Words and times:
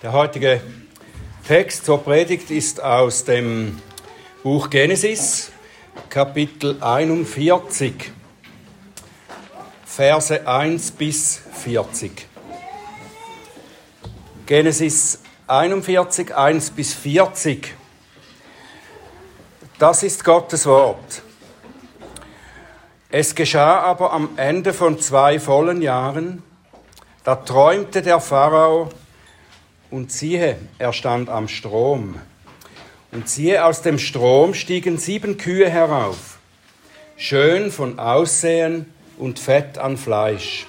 Der 0.00 0.12
heutige 0.12 0.60
Text 1.48 1.84
zur 1.84 2.04
Predigt 2.04 2.52
ist 2.52 2.80
aus 2.80 3.24
dem 3.24 3.82
Buch 4.44 4.70
Genesis, 4.70 5.50
Kapitel 6.08 6.80
41, 6.80 8.12
Verse 9.84 10.46
1 10.46 10.92
bis 10.92 11.40
40. 11.64 12.28
Genesis 14.46 15.18
41, 15.48 16.32
1 16.32 16.70
bis 16.70 16.94
40. 16.94 17.74
Das 19.80 20.04
ist 20.04 20.22
Gottes 20.22 20.64
Wort. 20.66 21.22
Es 23.10 23.34
geschah 23.34 23.80
aber 23.80 24.12
am 24.12 24.28
Ende 24.36 24.72
von 24.72 25.00
zwei 25.00 25.40
vollen 25.40 25.82
Jahren, 25.82 26.44
da 27.24 27.34
träumte 27.34 28.00
der 28.00 28.20
Pharao, 28.20 28.90
und 29.90 30.12
siehe, 30.12 30.56
er 30.78 30.92
stand 30.92 31.28
am 31.28 31.48
Strom. 31.48 32.16
Und 33.10 33.28
siehe, 33.28 33.64
aus 33.64 33.82
dem 33.82 33.98
Strom 33.98 34.54
stiegen 34.54 34.98
sieben 34.98 35.38
Kühe 35.38 35.68
herauf, 35.70 36.38
schön 37.16 37.70
von 37.70 37.98
Aussehen 37.98 38.86
und 39.16 39.38
fett 39.38 39.78
an 39.78 39.96
Fleisch. 39.96 40.66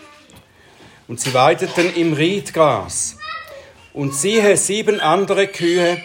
Und 1.07 1.19
sie 1.19 1.33
weideten 1.33 1.93
im 1.95 2.13
Riedgras. 2.13 3.17
Und 3.93 4.15
siehe, 4.15 4.55
sieben 4.55 4.99
andere 4.99 5.47
Kühe 5.47 5.97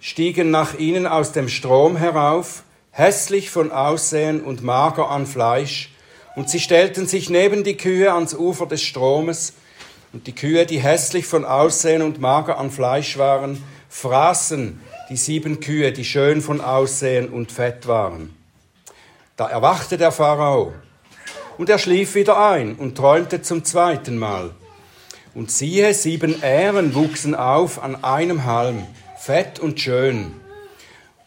stiegen 0.00 0.50
nach 0.50 0.78
ihnen 0.78 1.06
aus 1.06 1.32
dem 1.32 1.48
Strom 1.48 1.96
herauf, 1.96 2.64
hässlich 2.90 3.50
von 3.50 3.70
Aussehen 3.70 4.40
und 4.42 4.62
mager 4.62 5.10
an 5.10 5.26
Fleisch. 5.26 5.90
Und 6.34 6.50
sie 6.50 6.60
stellten 6.60 7.06
sich 7.06 7.30
neben 7.30 7.64
die 7.64 7.76
Kühe 7.76 8.12
ans 8.12 8.34
Ufer 8.34 8.66
des 8.66 8.82
Stromes, 8.82 9.52
und 10.16 10.26
die 10.26 10.34
Kühe, 10.34 10.64
die 10.64 10.78
hässlich 10.78 11.26
von 11.26 11.44
Aussehen 11.44 12.00
und 12.00 12.22
mager 12.22 12.56
an 12.56 12.70
Fleisch 12.70 13.18
waren, 13.18 13.62
fraßen 13.90 14.80
die 15.10 15.16
sieben 15.18 15.60
Kühe, 15.60 15.92
die 15.92 16.06
schön 16.06 16.40
von 16.40 16.62
Aussehen 16.62 17.28
und 17.28 17.52
fett 17.52 17.86
waren. 17.86 18.34
Da 19.36 19.46
erwachte 19.46 19.98
der 19.98 20.12
Pharao, 20.12 20.72
und 21.58 21.68
er 21.68 21.78
schlief 21.78 22.14
wieder 22.14 22.42
ein 22.48 22.76
und 22.76 22.96
träumte 22.96 23.42
zum 23.42 23.62
zweiten 23.62 24.16
Mal. 24.16 24.52
Und 25.34 25.50
siehe, 25.50 25.92
sieben 25.92 26.42
Ähren 26.42 26.94
wuchsen 26.94 27.34
auf 27.34 27.82
an 27.82 28.02
einem 28.02 28.46
Halm, 28.46 28.86
fett 29.18 29.58
und 29.58 29.78
schön. 29.78 30.32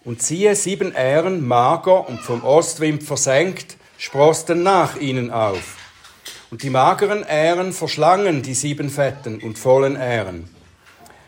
Und 0.03 0.23
siehe, 0.23 0.55
sieben 0.55 0.95
Ähren, 0.95 1.47
mager 1.47 2.09
und 2.09 2.21
vom 2.21 2.43
Ostwind 2.43 3.03
versenkt, 3.03 3.77
sprosten 3.99 4.63
nach 4.63 4.95
ihnen 4.97 5.29
auf. 5.29 5.78
Und 6.51 6.63
die 6.63 6.69
mageren 6.69 7.23
Ähren 7.23 7.73
verschlangen 7.73 8.41
die 8.41 8.55
sieben 8.55 8.89
fetten 8.89 9.39
und 9.39 9.59
vollen 9.59 9.95
Ähren. 9.95 10.49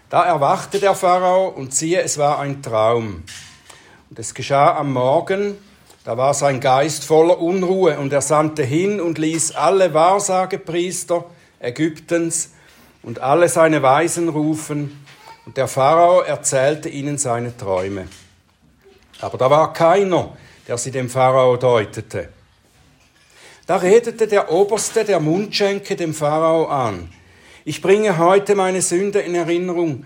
Da 0.09 0.23
erwachte 0.23 0.79
der 0.79 0.95
Pharao 0.95 1.47
und 1.47 1.73
siehe, 1.73 2.01
es 2.01 2.17
war 2.17 2.39
ein 2.39 2.61
Traum. 2.61 3.23
Und 4.09 4.19
es 4.19 4.33
geschah 4.33 4.75
am 4.75 4.93
Morgen, 4.93 5.57
da 6.03 6.17
war 6.17 6.33
sein 6.33 6.59
Geist 6.59 7.05
voller 7.05 7.39
Unruhe 7.39 7.99
und 7.99 8.11
er 8.11 8.21
sandte 8.21 8.63
hin 8.63 8.99
und 8.99 9.19
ließ 9.19 9.55
alle 9.55 9.93
Wahrsagepriester 9.93 11.25
Ägyptens 11.59 12.53
und 13.03 13.19
alle 13.19 13.47
seine 13.47 13.83
Weisen 13.83 14.27
rufen. 14.27 15.05
Und 15.45 15.57
der 15.57 15.67
Pharao 15.67 16.21
erzählte 16.21 16.89
ihnen 16.89 17.19
seine 17.19 17.55
Träume. 17.55 18.07
Aber 19.21 19.37
da 19.37 19.49
war 19.49 19.71
keiner, 19.73 20.35
der 20.67 20.77
sie 20.77 20.91
dem 20.91 21.09
Pharao 21.09 21.57
deutete. 21.57 22.29
Da 23.71 23.77
redete 23.77 24.27
der 24.27 24.51
Oberste 24.51 25.05
der 25.05 25.21
Mundschenke 25.21 25.95
dem 25.95 26.13
Pharao 26.13 26.65
an. 26.65 27.09
Ich 27.63 27.81
bringe 27.81 28.17
heute 28.17 28.53
meine 28.53 28.81
Sünde 28.81 29.19
in 29.19 29.33
Erinnerung. 29.33 30.03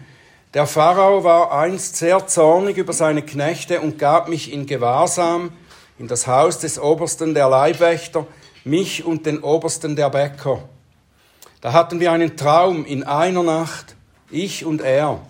Der 0.53 0.67
Pharao 0.67 1.23
war 1.23 1.51
einst 1.51 1.95
sehr 1.95 2.27
zornig 2.27 2.77
über 2.77 2.93
seine 2.93 3.23
Knechte 3.23 3.81
und 3.81 3.97
gab 3.97 4.29
mich 4.29 4.53
in 4.53 4.67
Gewahrsam 4.67 5.49
in 5.97 6.07
das 6.07 6.27
Haus 6.27 6.59
des 6.59 6.77
Obersten 6.77 7.33
der 7.33 7.49
Leibwächter, 7.49 8.27
mich 8.65 9.03
und 9.03 9.25
den 9.25 9.39
Obersten 9.39 9.95
der 9.95 10.11
Bäcker. 10.11 10.59
Da 11.61 11.73
hatten 11.73 11.99
wir 11.99 12.11
einen 12.11 12.37
Traum 12.37 12.85
in 12.85 13.03
einer 13.03 13.41
Nacht, 13.41 13.95
ich 14.29 14.63
und 14.63 14.81
er. 14.81 15.21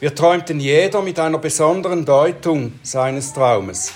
Wir 0.00 0.14
träumten 0.14 0.58
jeder 0.58 1.02
mit 1.02 1.20
einer 1.20 1.36
besonderen 1.36 2.06
Deutung 2.06 2.80
seines 2.82 3.34
Traumes. 3.34 3.92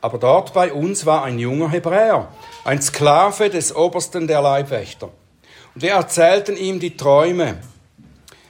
Aber 0.00 0.16
dort 0.16 0.54
bei 0.54 0.72
uns 0.72 1.04
war 1.04 1.24
ein 1.24 1.38
junger 1.38 1.70
Hebräer, 1.70 2.28
ein 2.66 2.82
Sklave 2.82 3.48
des 3.48 3.76
Obersten 3.76 4.26
der 4.26 4.42
Leibwächter. 4.42 5.10
Und 5.74 5.82
wir 5.82 5.92
erzählten 5.92 6.56
ihm 6.56 6.80
die 6.80 6.96
Träume. 6.96 7.58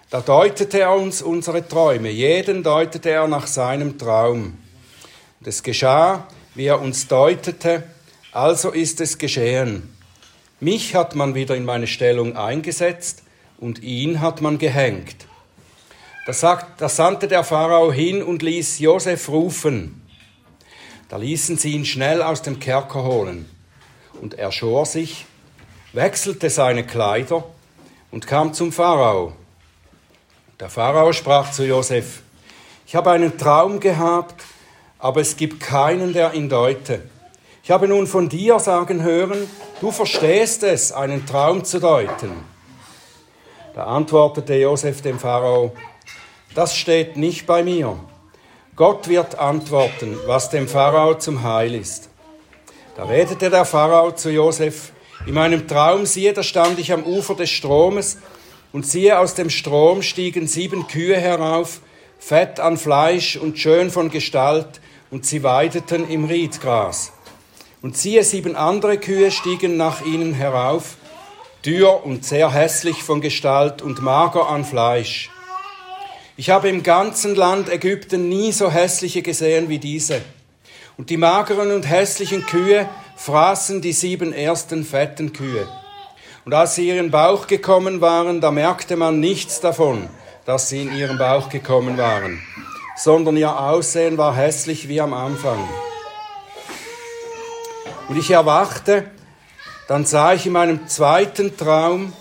Da 0.08 0.22
deutete 0.22 0.80
er 0.80 0.94
uns 0.94 1.20
unsere 1.20 1.68
Träume. 1.68 2.08
Jeden 2.08 2.62
deutete 2.62 3.10
er 3.10 3.28
nach 3.28 3.46
seinem 3.46 3.98
Traum. 3.98 4.56
Und 5.38 5.46
es 5.46 5.62
geschah, 5.62 6.26
wie 6.54 6.64
er 6.64 6.80
uns 6.80 7.08
deutete, 7.08 7.82
also 8.32 8.70
ist 8.70 9.02
es 9.02 9.18
geschehen. 9.18 9.94
Mich 10.60 10.94
hat 10.94 11.14
man 11.14 11.34
wieder 11.34 11.54
in 11.54 11.66
meine 11.66 11.86
Stellung 11.86 12.38
eingesetzt 12.38 13.22
und 13.58 13.82
ihn 13.82 14.22
hat 14.22 14.40
man 14.40 14.56
gehängt. 14.56 15.26
Da, 16.24 16.32
sagt, 16.32 16.80
da 16.80 16.88
sandte 16.88 17.28
der 17.28 17.44
Pharao 17.44 17.92
hin 17.92 18.22
und 18.22 18.40
ließ 18.40 18.78
Josef 18.78 19.28
rufen. 19.28 20.00
Da 21.10 21.18
ließen 21.18 21.58
sie 21.58 21.72
ihn 21.72 21.84
schnell 21.84 22.22
aus 22.22 22.40
dem 22.40 22.58
Kerker 22.58 23.04
holen 23.04 23.50
und 24.20 24.34
er 24.34 24.52
schor 24.52 24.86
sich, 24.86 25.26
wechselte 25.92 26.50
seine 26.50 26.84
Kleider 26.84 27.44
und 28.10 28.26
kam 28.26 28.52
zum 28.52 28.72
Pharao. 28.72 29.32
Der 30.60 30.70
Pharao 30.70 31.12
sprach 31.12 31.50
zu 31.50 31.64
Josef, 31.64 32.22
ich 32.86 32.94
habe 32.94 33.10
einen 33.10 33.36
Traum 33.36 33.80
gehabt, 33.80 34.44
aber 34.98 35.20
es 35.20 35.36
gibt 35.36 35.60
keinen, 35.60 36.12
der 36.12 36.34
ihn 36.34 36.48
deute. 36.48 37.02
Ich 37.62 37.70
habe 37.70 37.88
nun 37.88 38.06
von 38.06 38.28
dir 38.28 38.58
sagen 38.60 39.02
hören, 39.02 39.50
du 39.80 39.90
verstehst 39.90 40.62
es, 40.62 40.92
einen 40.92 41.26
Traum 41.26 41.64
zu 41.64 41.80
deuten. 41.80 42.30
Da 43.74 43.84
antwortete 43.84 44.54
Josef 44.54 45.02
dem 45.02 45.18
Pharao, 45.18 45.72
das 46.54 46.76
steht 46.76 47.16
nicht 47.16 47.44
bei 47.46 47.62
mir. 47.62 47.98
Gott 48.76 49.08
wird 49.08 49.38
antworten, 49.38 50.16
was 50.26 50.48
dem 50.48 50.68
Pharao 50.68 51.14
zum 51.14 51.42
Heil 51.42 51.74
ist. 51.74 52.08
Da 52.96 53.04
redete 53.04 53.50
der 53.50 53.66
Pharao 53.66 54.12
zu 54.12 54.30
Josef, 54.30 54.92
in 55.26 55.34
meinem 55.34 55.68
Traum 55.68 56.06
siehe, 56.06 56.32
da 56.32 56.42
stand 56.42 56.78
ich 56.78 56.94
am 56.94 57.02
Ufer 57.02 57.34
des 57.34 57.50
Stromes, 57.50 58.16
und 58.72 58.86
siehe, 58.86 59.18
aus 59.18 59.34
dem 59.34 59.50
Strom 59.50 60.00
stiegen 60.00 60.46
sieben 60.46 60.86
Kühe 60.86 61.16
herauf, 61.16 61.80
fett 62.18 62.58
an 62.58 62.78
Fleisch 62.78 63.36
und 63.36 63.58
schön 63.58 63.90
von 63.90 64.08
Gestalt, 64.08 64.80
und 65.10 65.26
sie 65.26 65.42
weideten 65.42 66.08
im 66.08 66.24
Riedgras. 66.24 67.12
Und 67.82 67.98
siehe, 67.98 68.24
sieben 68.24 68.56
andere 68.56 68.96
Kühe 68.96 69.30
stiegen 69.30 69.76
nach 69.76 70.02
ihnen 70.02 70.32
herauf, 70.32 70.96
dürr 71.66 72.02
und 72.02 72.24
sehr 72.24 72.50
hässlich 72.50 73.02
von 73.02 73.20
Gestalt 73.20 73.82
und 73.82 74.00
mager 74.00 74.48
an 74.48 74.64
Fleisch. 74.64 75.28
Ich 76.38 76.48
habe 76.48 76.70
im 76.70 76.82
ganzen 76.82 77.34
Land 77.34 77.68
Ägypten 77.68 78.30
nie 78.30 78.52
so 78.52 78.70
hässliche 78.70 79.20
gesehen 79.20 79.68
wie 79.68 79.78
diese. 79.78 80.22
Und 80.96 81.10
die 81.10 81.16
mageren 81.16 81.72
und 81.72 81.88
hässlichen 81.88 82.46
Kühe 82.46 82.88
fraßen 83.16 83.82
die 83.82 83.92
sieben 83.92 84.32
ersten 84.32 84.84
fetten 84.84 85.32
Kühe. 85.32 85.68
Und 86.44 86.54
als 86.54 86.74
sie 86.74 86.88
ihren 86.88 87.10
Bauch 87.10 87.46
gekommen 87.46 88.00
waren, 88.00 88.40
da 88.40 88.50
merkte 88.50 88.96
man 88.96 89.20
nichts 89.20 89.60
davon, 89.60 90.08
dass 90.44 90.68
sie 90.68 90.82
in 90.82 90.96
ihren 90.96 91.18
Bauch 91.18 91.48
gekommen 91.48 91.98
waren, 91.98 92.40
sondern 92.96 93.36
ihr 93.36 93.58
Aussehen 93.58 94.16
war 94.16 94.34
hässlich 94.34 94.88
wie 94.88 95.00
am 95.00 95.12
Anfang. 95.12 95.68
Und 98.08 98.16
ich 98.16 98.30
erwachte, 98.30 99.10
dann 99.88 100.04
sah 100.04 100.32
ich 100.32 100.46
in 100.46 100.52
meinem 100.52 100.86
zweiten 100.86 101.56
Traum, 101.56 102.12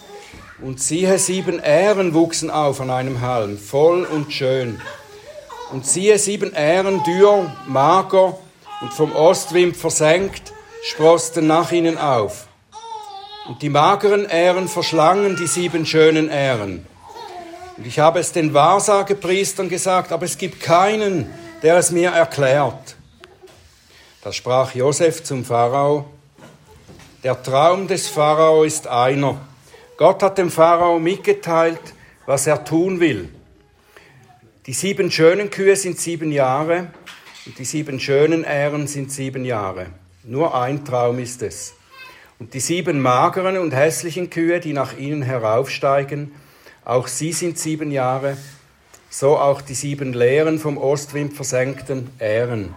und 0.61 0.81
siehe, 0.81 1.19
sieben 1.19 1.59
Ähren 1.59 2.13
wuchsen 2.13 2.49
auf 2.49 2.79
an 2.79 2.89
einem 2.89 3.21
Halm, 3.21 3.57
voll 3.57 4.05
und 4.05 4.31
schön. 4.31 4.81
Und 5.71 5.85
siehe, 5.85 6.17
sieben 6.17 6.53
Ähren, 6.53 7.03
dürr, 7.03 7.53
mager, 7.67 8.37
und 8.85 8.93
vom 8.93 9.15
Ostwind 9.15 9.75
versenkt, 9.75 10.53
sprosten 10.83 11.47
nach 11.47 11.71
ihnen 11.71 11.97
auf. 11.97 12.45
Und 13.47 13.63
die 13.63 13.69
mageren 13.69 14.25
Ähren 14.25 14.67
verschlangen 14.67 15.35
die 15.35 15.47
sieben 15.47 15.87
schönen 15.87 16.29
Ähren. 16.29 16.85
Und 17.77 17.87
ich 17.87 17.97
habe 17.97 18.19
es 18.19 18.31
den 18.31 18.53
Wahrsagepriestern 18.53 19.69
gesagt, 19.69 20.11
aber 20.11 20.25
es 20.25 20.37
gibt 20.37 20.59
keinen, 20.59 21.33
der 21.63 21.77
es 21.77 21.89
mir 21.89 22.11
erklärt. 22.11 22.95
Da 24.23 24.31
sprach 24.31 24.75
Josef 24.75 25.23
zum 25.23 25.43
Pharao, 25.43 26.05
der 27.23 27.41
Traum 27.41 27.87
des 27.87 28.07
Pharao 28.07 28.63
ist 28.65 28.85
einer. 28.85 29.41
Gott 29.97 30.21
hat 30.21 30.37
dem 30.37 30.51
Pharao 30.51 30.99
mitgeteilt, 30.99 31.81
was 32.27 32.45
er 32.45 32.63
tun 32.63 32.99
will. 32.99 33.29
Die 34.67 34.73
sieben 34.73 35.09
schönen 35.09 35.49
Kühe 35.49 35.75
sind 35.75 35.99
sieben 35.99 36.31
Jahre 36.31 36.89
und 37.45 37.59
die 37.59 37.65
sieben 37.65 37.99
schönen 37.99 38.43
Ähren 38.43 38.87
sind 38.87 39.11
sieben 39.11 39.45
Jahre. 39.45 39.87
Nur 40.23 40.59
ein 40.59 40.83
Traum 40.83 41.19
ist 41.19 41.41
es. 41.41 41.73
Und 42.39 42.53
die 42.53 42.59
sieben 42.59 43.01
mageren 43.01 43.57
und 43.57 43.71
hässlichen 43.71 44.29
Kühe, 44.29 44.59
die 44.59 44.73
nach 44.73 44.97
ihnen 44.97 45.21
heraufsteigen, 45.21 46.31
auch 46.83 47.07
sie 47.07 47.31
sind 47.31 47.57
sieben 47.57 47.91
Jahre. 47.91 48.37
so 49.09 49.37
auch 49.37 49.61
die 49.61 49.75
sieben 49.75 50.11
Lehren 50.11 50.59
vom 50.59 50.77
Ostwind 50.77 51.33
versenkten 51.33 52.09
Ähren. 52.19 52.75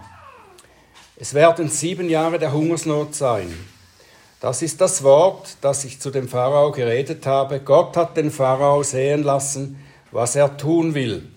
Es 1.17 1.33
werden 1.33 1.67
sieben 1.67 2.07
Jahre 2.07 2.39
der 2.39 2.53
Hungersnot 2.53 3.13
sein. 3.13 3.53
Das 4.39 4.61
ist 4.61 4.79
das 4.79 5.03
Wort, 5.03 5.57
das 5.59 5.83
ich 5.83 5.99
zu 5.99 6.11
dem 6.11 6.29
Pharao 6.29 6.71
geredet 6.71 7.25
habe. 7.25 7.59
Gott 7.59 7.97
hat 7.97 8.15
den 8.15 8.31
Pharao 8.31 8.83
sehen 8.83 9.23
lassen, 9.23 9.83
was 10.11 10.37
er 10.37 10.55
tun 10.55 10.93
will. 10.93 11.27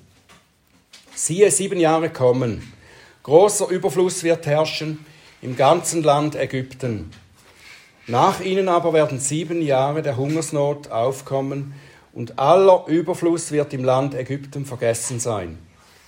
Siehe, 1.17 1.51
sieben 1.51 1.81
Jahre 1.81 2.11
kommen. 2.11 2.73
Großer 3.23 3.69
Überfluss 3.69 4.25
wird 4.25 4.47
herrschen 4.47 5.05
im 5.43 5.57
ganzen 5.57 6.03
Land 6.03 6.35
Ägypten. 6.35 7.13
Nach 8.09 8.41
ihnen 8.41 8.69
aber 8.69 8.93
werden 8.93 9.21
sieben 9.21 9.63
Jahre 9.63 10.03
der 10.03 10.17
Hungersnot 10.17 10.91
aufkommen 10.91 11.75
und 12.13 12.41
aller 12.41 12.85
Überfluss 12.89 13.53
wird 13.53 13.73
im 13.75 13.85
Land 13.85 14.15
Ägypten 14.15 14.67
vergessen 14.67 15.21
sein. 15.21 15.59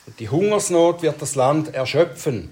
Und 0.06 0.18
die 0.18 0.28
Hungersnot 0.28 1.02
wird 1.02 1.22
das 1.22 1.36
Land 1.36 1.72
erschöpfen. 1.72 2.50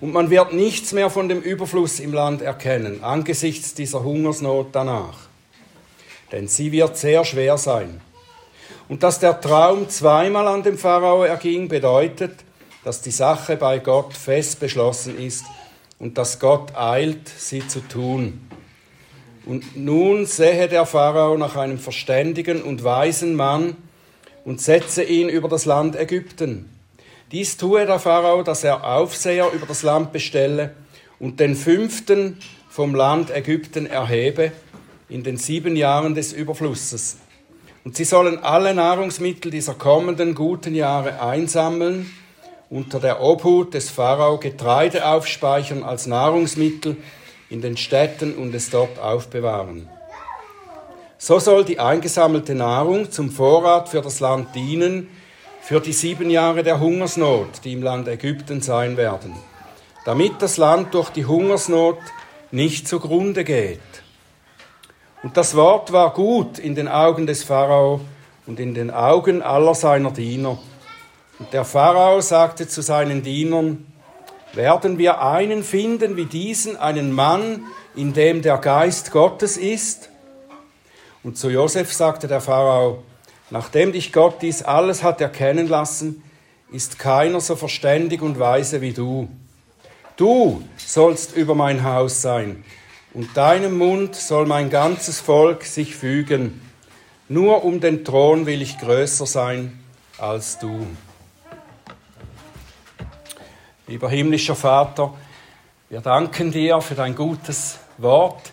Und 0.00 0.12
man 0.12 0.28
wird 0.28 0.52
nichts 0.52 0.92
mehr 0.92 1.08
von 1.08 1.30
dem 1.30 1.40
Überfluss 1.40 1.98
im 1.98 2.12
Land 2.12 2.42
erkennen, 2.42 3.02
angesichts 3.02 3.72
dieser 3.72 4.04
Hungersnot 4.04 4.68
danach. 4.72 5.16
Denn 6.30 6.46
sie 6.46 6.72
wird 6.72 6.98
sehr 6.98 7.24
schwer 7.24 7.56
sein. 7.56 8.02
Und 8.88 9.02
dass 9.02 9.18
der 9.18 9.40
Traum 9.40 9.88
zweimal 9.88 10.46
an 10.46 10.62
dem 10.62 10.76
Pharao 10.76 11.24
erging, 11.24 11.68
bedeutet, 11.68 12.44
dass 12.84 13.02
die 13.02 13.10
Sache 13.10 13.56
bei 13.56 13.78
Gott 13.78 14.14
fest 14.14 14.60
beschlossen 14.60 15.18
ist 15.18 15.44
und 15.98 16.18
dass 16.18 16.38
Gott 16.38 16.76
eilt, 16.76 17.28
sie 17.28 17.66
zu 17.66 17.80
tun. 17.80 18.40
Und 19.44 19.76
nun 19.76 20.26
sehe 20.26 20.68
der 20.68 20.86
Pharao 20.86 21.36
nach 21.36 21.56
einem 21.56 21.78
verständigen 21.78 22.62
und 22.62 22.84
weisen 22.84 23.34
Mann 23.34 23.76
und 24.44 24.60
setze 24.60 25.02
ihn 25.02 25.28
über 25.28 25.48
das 25.48 25.64
Land 25.64 25.96
Ägypten. 25.96 26.68
Dies 27.32 27.56
tue 27.56 27.84
der 27.84 27.98
Pharao, 27.98 28.42
dass 28.42 28.64
er 28.64 28.84
Aufseher 28.84 29.50
über 29.52 29.66
das 29.66 29.82
Land 29.82 30.12
bestelle 30.12 30.74
und 31.18 31.40
den 31.40 31.56
fünften 31.56 32.38
vom 32.68 32.94
Land 32.94 33.30
Ägypten 33.30 33.86
erhebe 33.86 34.52
in 35.08 35.24
den 35.24 35.36
sieben 35.36 35.76
Jahren 35.76 36.14
des 36.14 36.32
Überflusses. 36.32 37.16
Und 37.84 37.96
sie 37.96 38.04
sollen 38.04 38.38
alle 38.38 38.74
Nahrungsmittel 38.74 39.50
dieser 39.50 39.74
kommenden 39.74 40.34
guten 40.34 40.74
Jahre 40.74 41.22
einsammeln, 41.22 42.10
unter 42.70 43.00
der 43.00 43.22
Obhut 43.22 43.74
des 43.74 43.90
Pharao 43.90 44.38
Getreide 44.38 45.06
aufspeichern 45.06 45.82
als 45.82 46.06
Nahrungsmittel 46.06 46.96
in 47.50 47.62
den 47.62 47.76
Städten 47.76 48.34
und 48.34 48.54
es 48.54 48.70
dort 48.70 48.98
aufbewahren. 48.98 49.88
So 51.16 51.38
soll 51.38 51.64
die 51.64 51.80
eingesammelte 51.80 52.54
Nahrung 52.54 53.10
zum 53.10 53.30
Vorrat 53.30 53.88
für 53.88 54.02
das 54.02 54.20
Land 54.20 54.54
dienen, 54.54 55.08
für 55.60 55.80
die 55.80 55.92
sieben 55.92 56.30
Jahre 56.30 56.62
der 56.62 56.78
Hungersnot, 56.78 57.64
die 57.64 57.72
im 57.72 57.82
Land 57.82 58.06
Ägypten 58.06 58.60
sein 58.60 58.96
werden, 58.96 59.34
damit 60.04 60.40
das 60.40 60.56
Land 60.56 60.94
durch 60.94 61.10
die 61.10 61.26
Hungersnot 61.26 61.98
nicht 62.50 62.86
zugrunde 62.86 63.44
geht. 63.44 63.80
Und 65.22 65.36
das 65.36 65.56
Wort 65.56 65.92
war 65.92 66.12
gut 66.12 66.58
in 66.58 66.74
den 66.74 66.86
Augen 66.86 67.26
des 67.26 67.42
Pharao 67.42 68.00
und 68.46 68.60
in 68.60 68.74
den 68.74 68.90
Augen 68.90 69.42
aller 69.42 69.74
seiner 69.74 70.12
Diener. 70.12 70.58
Und 71.38 71.52
der 71.52 71.64
Pharao 71.64 72.20
sagte 72.20 72.66
zu 72.66 72.82
seinen 72.82 73.22
Dienern, 73.22 73.86
werden 74.54 74.98
wir 74.98 75.22
einen 75.22 75.62
finden 75.62 76.16
wie 76.16 76.24
diesen, 76.24 76.76
einen 76.76 77.12
Mann, 77.12 77.66
in 77.94 78.12
dem 78.12 78.42
der 78.42 78.58
Geist 78.58 79.12
Gottes 79.12 79.56
ist? 79.56 80.10
Und 81.22 81.36
zu 81.36 81.50
Josef 81.50 81.92
sagte 81.92 82.26
der 82.26 82.40
Pharao, 82.40 83.04
nachdem 83.50 83.92
dich 83.92 84.12
Gott 84.12 84.42
dies 84.42 84.62
alles 84.62 85.02
hat 85.02 85.20
erkennen 85.20 85.68
lassen, 85.68 86.22
ist 86.72 86.98
keiner 86.98 87.40
so 87.40 87.56
verständig 87.56 88.20
und 88.20 88.38
weise 88.38 88.80
wie 88.80 88.92
du. 88.92 89.28
Du 90.16 90.62
sollst 90.76 91.36
über 91.36 91.54
mein 91.54 91.84
Haus 91.84 92.20
sein, 92.20 92.64
und 93.14 93.36
deinem 93.36 93.78
Mund 93.78 94.16
soll 94.16 94.46
mein 94.46 94.70
ganzes 94.70 95.20
Volk 95.20 95.64
sich 95.64 95.94
fügen. 95.94 96.60
Nur 97.28 97.64
um 97.64 97.80
den 97.80 98.04
Thron 98.04 98.46
will 98.46 98.60
ich 98.60 98.78
größer 98.78 99.26
sein 99.26 99.78
als 100.18 100.58
du. 100.58 100.86
Lieber 103.88 104.10
himmlischer 104.10 104.54
Vater, 104.54 105.14
wir 105.88 106.02
danken 106.02 106.52
dir 106.52 106.82
für 106.82 106.94
dein 106.94 107.14
gutes 107.14 107.78
Wort. 107.96 108.52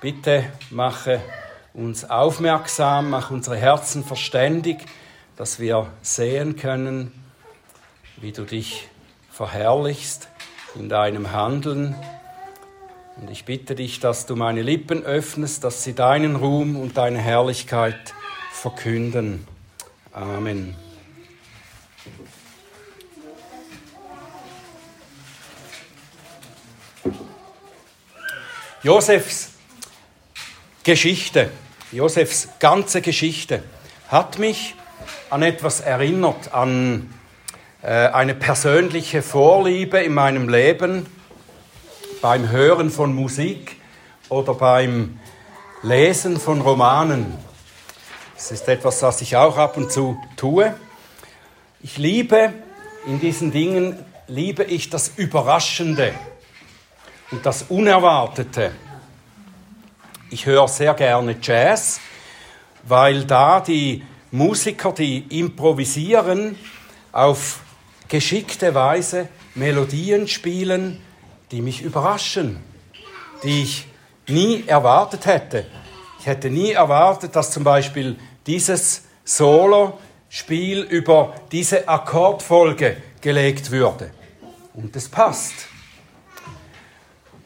Bitte 0.00 0.44
mache 0.70 1.20
uns 1.74 2.08
aufmerksam, 2.08 3.10
mach 3.10 3.32
unsere 3.32 3.56
Herzen 3.56 4.04
verständig, 4.04 4.78
dass 5.34 5.58
wir 5.58 5.88
sehen 6.00 6.54
können, 6.54 7.12
wie 8.18 8.30
du 8.30 8.44
dich 8.44 8.86
verherrlichst 9.32 10.28
in 10.76 10.88
deinem 10.88 11.32
Handeln. 11.32 11.96
Und 13.16 13.28
ich 13.32 13.46
bitte 13.46 13.74
dich, 13.74 13.98
dass 13.98 14.26
du 14.26 14.36
meine 14.36 14.62
Lippen 14.62 15.02
öffnest, 15.02 15.64
dass 15.64 15.82
sie 15.82 15.94
deinen 15.94 16.36
Ruhm 16.36 16.76
und 16.76 16.96
deine 16.96 17.18
Herrlichkeit 17.18 18.14
verkünden. 18.52 19.44
Amen. 20.12 20.85
Josefs 28.86 29.48
Geschichte, 30.84 31.50
Josefs 31.90 32.50
ganze 32.60 33.00
Geschichte 33.00 33.64
hat 34.06 34.38
mich 34.38 34.76
an 35.28 35.42
etwas 35.42 35.80
erinnert, 35.80 36.54
an 36.54 37.12
äh, 37.82 37.88
eine 37.88 38.36
persönliche 38.36 39.22
Vorliebe 39.22 39.98
in 39.98 40.14
meinem 40.14 40.48
Leben 40.48 41.06
beim 42.22 42.48
Hören 42.48 42.90
von 42.90 43.12
Musik 43.12 43.74
oder 44.28 44.54
beim 44.54 45.18
Lesen 45.82 46.38
von 46.38 46.60
Romanen. 46.60 47.34
Das 48.36 48.52
ist 48.52 48.68
etwas, 48.68 49.02
was 49.02 49.20
ich 49.20 49.34
auch 49.34 49.58
ab 49.58 49.76
und 49.76 49.90
zu 49.90 50.16
tue. 50.36 50.72
Ich 51.82 51.98
liebe 51.98 52.52
in 53.04 53.18
diesen 53.18 53.50
Dingen, 53.50 53.98
liebe 54.28 54.62
ich 54.62 54.90
das 54.90 55.10
Überraschende 55.16 56.14
und 57.30 57.44
das 57.44 57.64
Unerwartete. 57.68 58.72
Ich 60.30 60.46
höre 60.46 60.68
sehr 60.68 60.94
gerne 60.94 61.36
Jazz, 61.40 62.00
weil 62.84 63.24
da 63.24 63.60
die 63.60 64.04
Musiker, 64.30 64.92
die 64.92 65.18
improvisieren, 65.38 66.56
auf 67.12 67.60
geschickte 68.08 68.74
Weise 68.74 69.28
Melodien 69.54 70.28
spielen, 70.28 71.00
die 71.50 71.62
mich 71.62 71.82
überraschen, 71.82 72.62
die 73.42 73.62
ich 73.62 73.86
nie 74.28 74.64
erwartet 74.66 75.26
hätte. 75.26 75.66
Ich 76.20 76.26
hätte 76.26 76.50
nie 76.50 76.72
erwartet, 76.72 77.34
dass 77.36 77.50
zum 77.50 77.64
Beispiel 77.64 78.16
dieses 78.46 79.04
Solo-Spiel 79.24 80.82
über 80.82 81.34
diese 81.52 81.88
Akkordfolge 81.88 82.96
gelegt 83.20 83.70
würde. 83.70 84.10
Und 84.74 84.94
es 84.94 85.08
passt. 85.08 85.68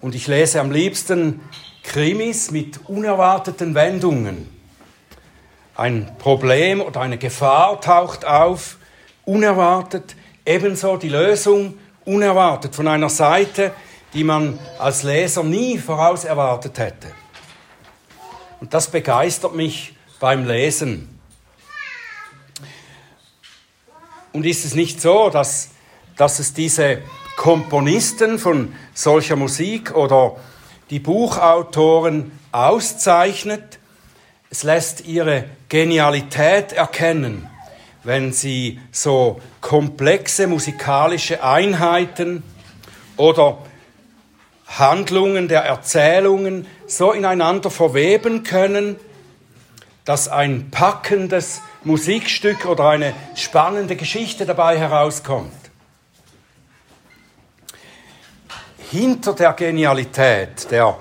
Und 0.00 0.14
ich 0.14 0.26
lese 0.26 0.60
am 0.60 0.70
liebsten 0.70 1.40
Krimis 1.82 2.50
mit 2.50 2.88
unerwarteten 2.88 3.74
Wendungen. 3.74 4.48
Ein 5.76 6.16
Problem 6.18 6.80
oder 6.80 7.00
eine 7.00 7.18
Gefahr 7.18 7.80
taucht 7.80 8.24
auf, 8.24 8.78
unerwartet, 9.24 10.16
ebenso 10.46 10.96
die 10.96 11.08
Lösung 11.08 11.78
unerwartet 12.04 12.74
von 12.74 12.88
einer 12.88 13.10
Seite, 13.10 13.72
die 14.14 14.24
man 14.24 14.58
als 14.78 15.02
Leser 15.02 15.42
nie 15.42 15.78
voraus 15.78 16.24
erwartet 16.24 16.78
hätte. 16.78 17.08
Und 18.60 18.74
das 18.74 18.90
begeistert 18.90 19.54
mich 19.54 19.96
beim 20.18 20.46
Lesen. 20.46 21.20
Und 24.32 24.46
ist 24.46 24.64
es 24.64 24.74
nicht 24.74 25.00
so, 25.00 25.30
dass, 25.30 25.70
dass 26.16 26.38
es 26.38 26.54
diese 26.54 27.02
Komponisten 27.40 28.38
von 28.38 28.74
solcher 28.92 29.34
Musik 29.34 29.94
oder 29.96 30.36
die 30.90 30.98
Buchautoren 30.98 32.32
auszeichnet. 32.52 33.78
Es 34.50 34.62
lässt 34.62 35.06
ihre 35.06 35.46
Genialität 35.70 36.74
erkennen, 36.74 37.48
wenn 38.04 38.34
sie 38.34 38.78
so 38.92 39.40
komplexe 39.62 40.48
musikalische 40.48 41.42
Einheiten 41.42 42.42
oder 43.16 43.56
Handlungen 44.66 45.48
der 45.48 45.62
Erzählungen 45.62 46.66
so 46.86 47.10
ineinander 47.10 47.70
verweben 47.70 48.42
können, 48.42 48.96
dass 50.04 50.28
ein 50.28 50.70
packendes 50.70 51.62
Musikstück 51.84 52.66
oder 52.66 52.90
eine 52.90 53.14
spannende 53.34 53.96
Geschichte 53.96 54.44
dabei 54.44 54.78
herauskommt. 54.78 55.69
Hinter 58.90 59.34
der 59.34 59.52
Genialität 59.52 60.70
der 60.70 60.96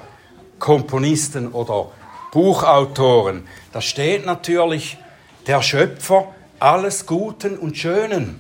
Komponisten 0.60 1.52
oder 1.52 1.92
Buchautoren, 2.32 3.48
da 3.72 3.82
steht 3.82 4.26
natürlich 4.26 4.98
der 5.48 5.62
Schöpfer 5.64 6.28
alles 6.60 7.06
Guten 7.06 7.58
und 7.58 7.78
Schönen. 7.78 8.40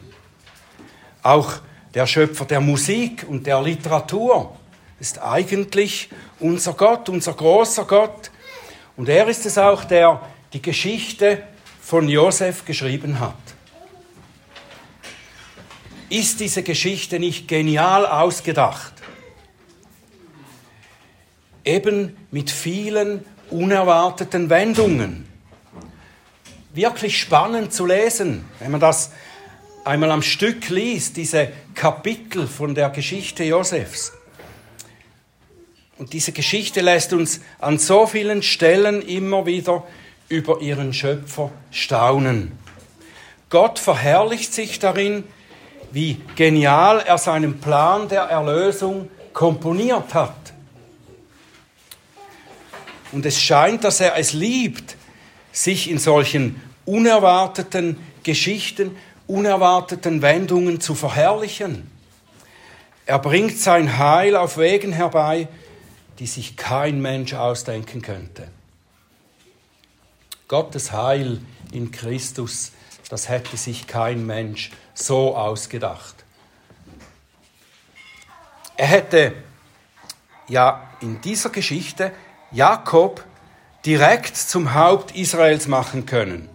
Auch 1.23 1.53
der 1.93 2.05
Schöpfer 2.05 2.45
der 2.45 2.61
Musik 2.61 3.25
und 3.27 3.47
der 3.47 3.61
Literatur 3.61 4.55
ist 4.99 5.19
eigentlich 5.21 6.09
unser 6.39 6.73
Gott, 6.73 7.09
unser 7.09 7.33
großer 7.33 7.85
Gott. 7.85 8.29
Und 8.97 9.09
er 9.09 9.27
ist 9.27 9.45
es 9.45 9.57
auch, 9.57 9.85
der 9.85 10.21
die 10.53 10.61
Geschichte 10.61 11.43
von 11.81 12.07
Josef 12.07 12.65
geschrieben 12.65 13.19
hat. 13.19 13.33
Ist 16.09 16.39
diese 16.39 16.63
Geschichte 16.63 17.19
nicht 17.19 17.47
genial 17.47 18.05
ausgedacht? 18.05 18.98
Eben 21.65 22.17
mit 22.31 22.49
vielen 22.49 23.25
unerwarteten 23.49 24.49
Wendungen. 24.49 25.25
Wirklich 26.73 27.19
spannend 27.19 27.73
zu 27.73 27.85
lesen, 27.85 28.45
wenn 28.59 28.71
man 28.71 28.79
das 28.79 29.11
einmal 29.83 30.11
am 30.11 30.21
Stück 30.21 30.69
liest, 30.69 31.17
diese 31.17 31.49
Kapitel 31.73 32.47
von 32.47 32.75
der 32.75 32.89
Geschichte 32.89 33.43
Josefs. 33.43 34.13
Und 35.97 36.13
diese 36.13 36.31
Geschichte 36.31 36.81
lässt 36.81 37.11
uns 37.11 37.41
an 37.59 37.77
so 37.77 38.05
vielen 38.05 38.41
Stellen 38.41 39.01
immer 39.01 39.45
wieder 39.45 39.85
über 40.29 40.61
ihren 40.61 40.93
Schöpfer 40.93 41.51
staunen. 41.71 42.53
Gott 43.49 43.79
verherrlicht 43.79 44.53
sich 44.53 44.79
darin, 44.79 45.23
wie 45.91 46.21
genial 46.35 46.99
er 46.99 47.17
seinen 47.17 47.59
Plan 47.59 48.07
der 48.07 48.21
Erlösung 48.23 49.09
komponiert 49.33 50.13
hat. 50.13 50.38
Und 53.11 53.25
es 53.25 53.41
scheint, 53.41 53.83
dass 53.83 53.99
er 53.99 54.17
es 54.17 54.33
liebt, 54.33 54.95
sich 55.51 55.89
in 55.89 55.97
solchen 55.97 56.61
unerwarteten 56.85 57.97
Geschichten, 58.23 58.95
unerwarteten 59.27 60.21
Wendungen 60.21 60.81
zu 60.81 60.95
verherrlichen. 60.95 61.89
Er 63.05 63.19
bringt 63.19 63.57
sein 63.57 63.97
Heil 63.97 64.35
auf 64.35 64.57
Wegen 64.57 64.91
herbei, 64.91 65.47
die 66.19 66.27
sich 66.27 66.57
kein 66.57 67.01
Mensch 67.01 67.33
ausdenken 67.33 68.01
könnte. 68.01 68.49
Gottes 70.47 70.91
Heil 70.91 71.41
in 71.71 71.91
Christus, 71.91 72.71
das 73.09 73.29
hätte 73.29 73.55
sich 73.57 73.87
kein 73.87 74.25
Mensch 74.25 74.71
so 74.93 75.35
ausgedacht. 75.35 76.15
Er 78.77 78.87
hätte 78.87 79.33
ja 80.47 80.89
in 81.01 81.21
dieser 81.21 81.49
Geschichte 81.49 82.11
Jakob 82.51 83.23
direkt 83.85 84.35
zum 84.35 84.73
Haupt 84.73 85.15
Israels 85.15 85.67
machen 85.67 86.05
können 86.05 86.49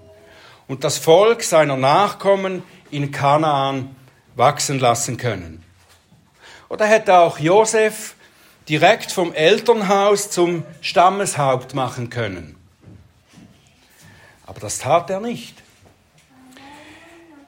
und 0.66 0.84
das 0.84 0.98
Volk 0.98 1.42
seiner 1.42 1.76
Nachkommen 1.76 2.62
in 2.90 3.10
Kanaan 3.10 3.94
wachsen 4.34 4.78
lassen 4.78 5.16
können. 5.16 5.62
Oder 6.68 6.86
hätte 6.86 7.18
auch 7.18 7.38
Josef 7.38 8.14
direkt 8.68 9.12
vom 9.12 9.32
Elternhaus 9.32 10.30
zum 10.30 10.64
Stammeshaupt 10.80 11.74
machen 11.74 12.10
können. 12.10 12.56
Aber 14.46 14.60
das 14.60 14.78
tat 14.78 15.10
er 15.10 15.20
nicht. 15.20 15.62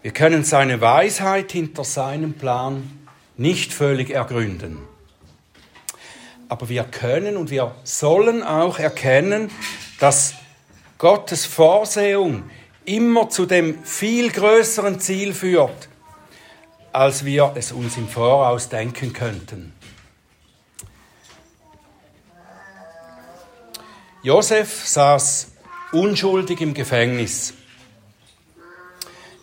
Wir 0.02 0.12
können 0.12 0.44
seine 0.44 0.80
Weisheit 0.80 1.50
hinter 1.50 1.84
seinem 1.84 2.34
Plan 2.34 3.06
nicht 3.36 3.72
völlig 3.72 4.10
ergründen. 4.10 4.78
Aber 6.48 6.68
wir 6.68 6.84
können 6.84 7.36
und 7.36 7.50
wir 7.50 7.74
sollen 7.84 8.42
auch 8.42 8.78
erkennen, 8.78 9.50
dass 9.98 10.34
Gottes 10.98 11.44
Vorsehung 11.44 12.44
immer 12.84 13.28
zu 13.28 13.46
dem 13.46 13.82
viel 13.84 14.30
größeren 14.30 15.00
Ziel 15.00 15.34
führt, 15.34 15.88
als 16.92 17.24
wir 17.24 17.52
es 17.56 17.72
uns 17.72 17.96
im 17.96 18.08
Voraus 18.08 18.68
denken 18.68 19.12
könnten. 19.12 19.72
Josef 24.22 24.88
saß 24.88 25.48
unschuldig 25.92 26.60
im 26.60 26.74
Gefängnis. 26.74 27.54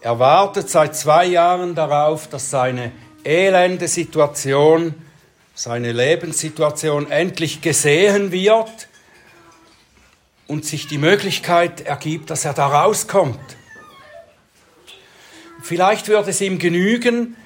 Er 0.01 0.19
wartet 0.19 0.69
seit 0.69 0.95
zwei 0.95 1.25
Jahren 1.25 1.75
darauf, 1.75 2.27
dass 2.27 2.49
seine 2.49 2.91
elende 3.23 3.87
Situation, 3.87 4.93
seine 5.55 5.91
Lebenssituation 5.91 7.11
endlich 7.11 7.61
gesehen 7.61 8.31
wird 8.31 8.87
und 10.47 10.65
sich 10.65 10.87
die 10.87 10.97
Möglichkeit 10.97 11.81
ergibt, 11.81 12.29
dass 12.29 12.45
er 12.45 12.53
da 12.53 12.67
rauskommt. 12.67 13.39
Vielleicht 15.61 16.07
würde 16.07 16.31
es 16.31 16.41
ihm 16.41 16.59
genügen, 16.59 17.37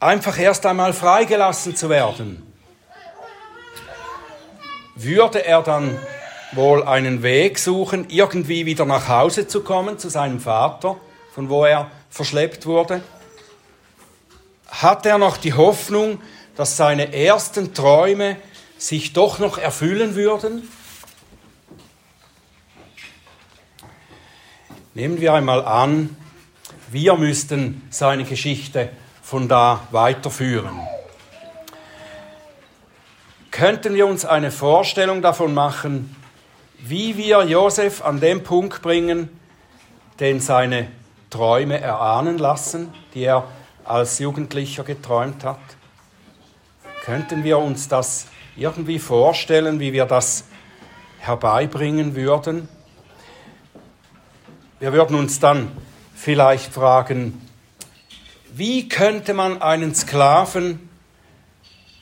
einfach 0.00 0.38
erst 0.38 0.66
einmal 0.66 0.92
freigelassen 0.92 1.76
zu 1.76 1.88
werden. 1.88 2.42
Würde 4.96 5.44
er 5.44 5.62
dann 5.62 5.98
wohl 6.52 6.82
einen 6.82 7.22
Weg 7.22 7.58
suchen, 7.58 8.06
irgendwie 8.08 8.66
wieder 8.66 8.84
nach 8.84 9.08
Hause 9.08 9.46
zu 9.46 9.62
kommen, 9.62 9.98
zu 9.98 10.08
seinem 10.08 10.40
Vater, 10.40 10.96
von 11.34 11.48
wo 11.48 11.64
er 11.64 11.90
verschleppt 12.10 12.66
wurde? 12.66 13.02
Hat 14.68 15.06
er 15.06 15.18
noch 15.18 15.36
die 15.36 15.52
Hoffnung, 15.52 16.20
dass 16.56 16.76
seine 16.76 17.14
ersten 17.14 17.74
Träume 17.74 18.36
sich 18.78 19.12
doch 19.12 19.38
noch 19.38 19.58
erfüllen 19.58 20.14
würden? 20.14 20.68
Nehmen 24.94 25.20
wir 25.20 25.32
einmal 25.32 25.64
an, 25.64 26.16
wir 26.90 27.16
müssten 27.16 27.86
seine 27.90 28.24
Geschichte 28.24 28.90
von 29.22 29.48
da 29.48 29.86
weiterführen. 29.90 30.78
Könnten 33.50 33.94
wir 33.94 34.06
uns 34.06 34.24
eine 34.24 34.50
Vorstellung 34.50 35.22
davon 35.22 35.54
machen, 35.54 36.14
wie 36.78 37.16
wir 37.16 37.44
Josef 37.44 38.04
an 38.04 38.20
den 38.20 38.42
Punkt 38.42 38.82
bringen, 38.82 39.30
den 40.20 40.40
seine 40.40 40.88
Träume 41.30 41.80
erahnen 41.80 42.36
lassen, 42.36 42.92
die 43.14 43.24
er 43.24 43.48
als 43.84 44.18
Jugendlicher 44.18 44.84
geträumt 44.84 45.44
hat? 45.44 45.60
Könnten 47.04 47.42
wir 47.42 47.58
uns 47.58 47.88
das 47.88 48.26
irgendwie 48.54 49.00
vorstellen, 49.00 49.80
wie 49.80 49.92
wir 49.92 50.04
das 50.04 50.44
herbeibringen 51.18 52.14
würden? 52.14 52.68
Wir 54.78 54.92
würden 54.92 55.16
uns 55.16 55.40
dann 55.40 55.72
vielleicht 56.14 56.72
fragen, 56.72 57.42
wie 58.52 58.88
könnte 58.88 59.34
man 59.34 59.60
einen 59.60 59.96
Sklaven 59.96 60.88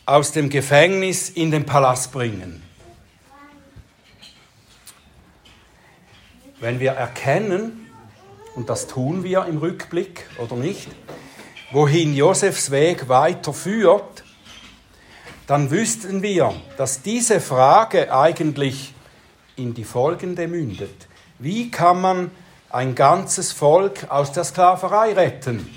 aus 0.05 0.33
dem 0.33 0.51
Gefängnis 0.51 1.31
in 1.31 1.51
den 1.51 1.65
Palast 1.65 2.13
bringen? 2.13 2.63
Wenn 6.61 6.79
wir 6.79 6.91
erkennen, 6.91 7.87
und 8.55 8.69
das 8.69 8.87
tun 8.87 9.25
wir 9.25 9.47
im 9.47 9.57
Rückblick 9.57 10.27
oder 10.37 10.57
nicht, 10.57 10.89
wohin 11.73 12.15
Josefs 12.15 12.71
Weg 12.71 13.09
weiterführt, 13.09 14.25
dann 15.51 15.71
wüssten 15.71 16.23
wir, 16.23 16.55
dass 16.77 17.03
diese 17.03 17.41
Frage 17.41 18.15
eigentlich 18.15 18.95
in 19.57 19.75
die 19.75 19.85
folgende 19.85 20.47
mündet. 20.47 21.09
Wie 21.39 21.71
kann 21.71 22.01
man 22.01 22.31
ein 22.71 22.95
ganzes 22.95 23.51
Volk 23.53 24.11
aus 24.11 24.31
der 24.33 24.45
Sklaverei 24.45 25.13
retten? 25.13 25.69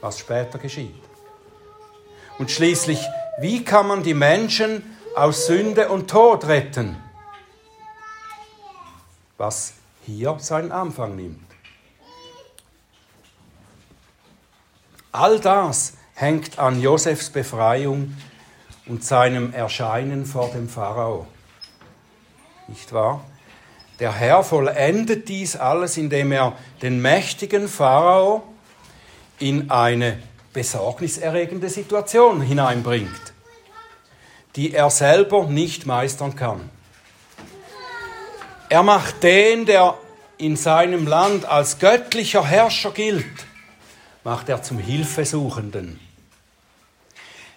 Was 0.00 0.18
später 0.18 0.58
geschieht. 0.58 0.94
Und 2.38 2.50
schließlich, 2.50 3.00
wie 3.38 3.64
kann 3.64 3.86
man 3.86 4.02
die 4.02 4.14
Menschen 4.14 4.96
aus 5.16 5.46
Sünde 5.46 5.88
und 5.88 6.10
Tod 6.10 6.46
retten? 6.46 6.96
was 9.36 9.74
hier 10.06 10.36
seinen 10.38 10.72
Anfang 10.72 11.16
nimmt. 11.16 11.44
All 15.12 15.38
das 15.40 15.94
hängt 16.14 16.58
an 16.58 16.80
Josefs 16.80 17.30
Befreiung 17.30 18.16
und 18.86 19.04
seinem 19.04 19.52
Erscheinen 19.52 20.26
vor 20.26 20.50
dem 20.50 20.68
Pharao. 20.68 21.26
Nicht 22.68 22.92
wahr? 22.92 23.24
Der 24.00 24.12
Herr 24.12 24.42
vollendet 24.42 25.28
dies 25.28 25.56
alles, 25.56 25.96
indem 25.96 26.32
er 26.32 26.54
den 26.82 27.00
mächtigen 27.00 27.68
Pharao 27.68 28.42
in 29.38 29.70
eine 29.70 30.18
besorgniserregende 30.52 31.68
Situation 31.68 32.40
hineinbringt, 32.40 33.32
die 34.56 34.72
er 34.72 34.90
selber 34.90 35.46
nicht 35.46 35.86
meistern 35.86 36.34
kann. 36.34 36.70
Er 38.68 38.82
macht 38.82 39.22
den, 39.22 39.66
der 39.66 39.96
in 40.38 40.56
seinem 40.56 41.06
Land 41.06 41.44
als 41.44 41.78
göttlicher 41.78 42.44
Herrscher 42.44 42.90
gilt, 42.90 43.46
macht 44.24 44.48
er 44.48 44.62
zum 44.62 44.78
Hilfesuchenden. 44.78 46.00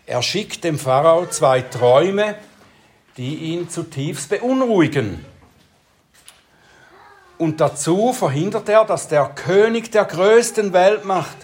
Er 0.07 0.21
schickt 0.21 0.63
dem 0.63 0.79
Pharao 0.79 1.25
zwei 1.25 1.59
Träume, 1.59 2.35
die 3.17 3.35
ihn 3.35 3.69
zutiefst 3.69 4.29
beunruhigen. 4.29 5.25
Und 7.37 7.59
dazu 7.59 8.13
verhindert 8.13 8.69
er, 8.69 8.85
dass 8.85 9.09
der 9.09 9.25
König 9.25 9.91
der 9.91 10.05
größten 10.05 10.71
Weltmacht 10.71 11.35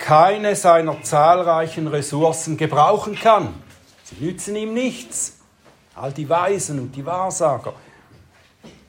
keine 0.00 0.56
seiner 0.56 1.00
zahlreichen 1.04 1.86
Ressourcen 1.86 2.56
gebrauchen 2.56 3.14
kann. 3.14 3.54
Sie 4.02 4.16
nützen 4.24 4.56
ihm 4.56 4.74
nichts. 4.74 5.38
All 5.94 6.12
die 6.12 6.28
Weisen 6.28 6.80
und 6.80 6.96
die 6.96 7.06
Wahrsager. 7.06 7.74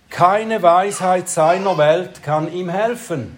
Keine 0.09 0.63
Weisheit 0.63 1.29
seiner 1.29 1.77
Welt 1.77 2.23
kann 2.23 2.51
ihm 2.51 2.69
helfen. 2.69 3.37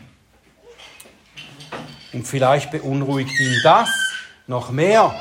Und 2.13 2.25
vielleicht 2.25 2.71
beunruhigt 2.71 3.37
ihn 3.37 3.59
das 3.61 3.89
noch 4.47 4.71
mehr 4.71 5.13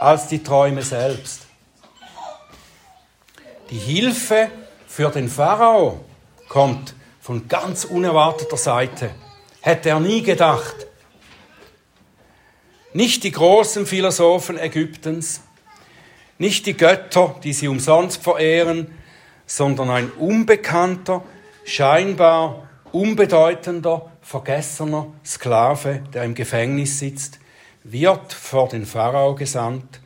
als 0.00 0.28
die 0.28 0.42
Träume 0.42 0.82
selbst. 0.82 1.42
Die 3.68 3.78
Hilfe 3.78 4.48
für 4.88 5.10
den 5.10 5.28
Pharao 5.28 6.04
kommt 6.48 6.94
von 7.20 7.46
ganz 7.46 7.84
unerwarteter 7.84 8.56
Seite. 8.56 9.10
Hätte 9.60 9.90
er 9.90 10.00
nie 10.00 10.22
gedacht. 10.22 10.74
Nicht 12.94 13.22
die 13.22 13.30
großen 13.30 13.86
Philosophen 13.86 14.58
Ägyptens, 14.58 15.42
nicht 16.38 16.64
die 16.64 16.76
Götter, 16.76 17.36
die 17.44 17.52
sie 17.52 17.68
umsonst 17.68 18.22
verehren, 18.22 18.92
sondern 19.46 19.90
ein 19.90 20.10
unbekannter, 20.12 21.22
scheinbar 21.64 22.68
unbedeutender, 22.90 24.10
vergessener 24.22 25.08
Sklave, 25.24 26.02
der 26.14 26.24
im 26.24 26.34
Gefängnis 26.34 26.98
sitzt, 26.98 27.39
wird 27.84 28.32
vor 28.32 28.68
den 28.68 28.86
Pharao 28.86 29.34
gesandt, 29.34 30.00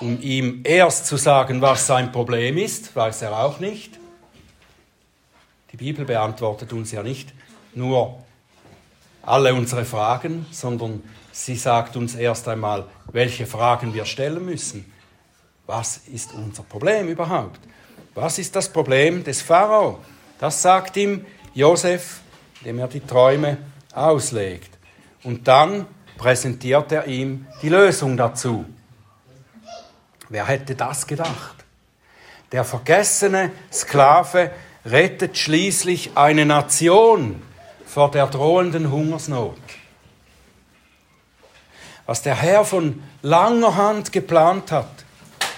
um 0.00 0.20
ihm 0.20 0.62
erst 0.64 1.06
zu 1.06 1.16
sagen, 1.16 1.60
was 1.60 1.86
sein 1.86 2.10
Problem 2.10 2.58
ist, 2.58 2.94
weiß 2.96 3.22
er 3.22 3.38
auch 3.38 3.60
nicht. 3.60 3.98
Die 5.70 5.76
Bibel 5.76 6.04
beantwortet 6.04 6.72
uns 6.72 6.92
ja 6.92 7.02
nicht 7.02 7.32
nur 7.74 8.22
alle 9.22 9.54
unsere 9.54 9.84
Fragen, 9.84 10.46
sondern 10.50 11.02
sie 11.30 11.56
sagt 11.56 11.96
uns 11.96 12.14
erst 12.14 12.48
einmal, 12.48 12.86
welche 13.12 13.46
Fragen 13.46 13.94
wir 13.94 14.04
stellen 14.04 14.44
müssen. 14.44 14.92
Was 15.66 15.98
ist 16.12 16.34
unser 16.34 16.64
Problem 16.64 17.08
überhaupt? 17.08 17.60
Was 18.14 18.38
ist 18.38 18.54
das 18.56 18.68
Problem 18.68 19.24
des 19.24 19.40
Pharao? 19.40 20.00
Das 20.38 20.60
sagt 20.60 20.96
ihm 20.96 21.24
Josef, 21.54 22.20
indem 22.60 22.80
er 22.80 22.88
die 22.88 23.00
Träume 23.00 23.58
auslegt. 23.94 24.70
Und 25.22 25.46
dann 25.46 25.86
präsentiert 26.22 26.92
er 26.92 27.08
ihm 27.08 27.48
die 27.62 27.68
Lösung 27.68 28.16
dazu. 28.16 28.64
Wer 30.28 30.46
hätte 30.46 30.76
das 30.76 31.04
gedacht? 31.08 31.56
Der 32.52 32.64
vergessene 32.64 33.50
Sklave 33.72 34.52
rettet 34.86 35.36
schließlich 35.36 36.12
eine 36.14 36.46
Nation 36.46 37.42
vor 37.84 38.12
der 38.12 38.28
drohenden 38.28 38.92
Hungersnot. 38.92 39.58
Was 42.06 42.22
der 42.22 42.36
Herr 42.36 42.64
von 42.64 43.02
langer 43.22 43.74
Hand 43.74 44.12
geplant 44.12 44.70
hat, 44.70 45.04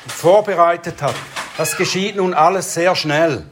vorbereitet 0.06 1.02
hat, 1.02 1.14
das 1.58 1.76
geschieht 1.76 2.16
nun 2.16 2.32
alles 2.32 2.72
sehr 2.72 2.96
schnell. 2.96 3.44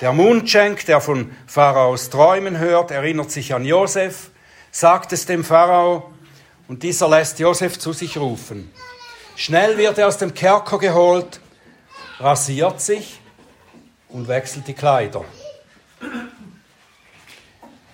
Der 0.00 0.14
Mundschenk, 0.14 0.86
der 0.86 1.02
von 1.02 1.30
Pharaos 1.46 2.08
Träumen 2.08 2.58
hört, 2.58 2.90
erinnert 2.90 3.30
sich 3.30 3.52
an 3.52 3.66
Josef, 3.66 4.30
sagt 4.76 5.14
es 5.14 5.24
dem 5.24 5.42
Pharao 5.42 6.12
und 6.68 6.82
dieser 6.82 7.08
lässt 7.08 7.38
Josef 7.38 7.78
zu 7.78 7.94
sich 7.94 8.18
rufen. 8.18 8.70
Schnell 9.34 9.78
wird 9.78 9.96
er 9.96 10.06
aus 10.06 10.18
dem 10.18 10.34
Kerker 10.34 10.76
geholt, 10.76 11.40
rasiert 12.20 12.82
sich 12.82 13.18
und 14.10 14.28
wechselt 14.28 14.68
die 14.68 14.74
Kleider. 14.74 15.24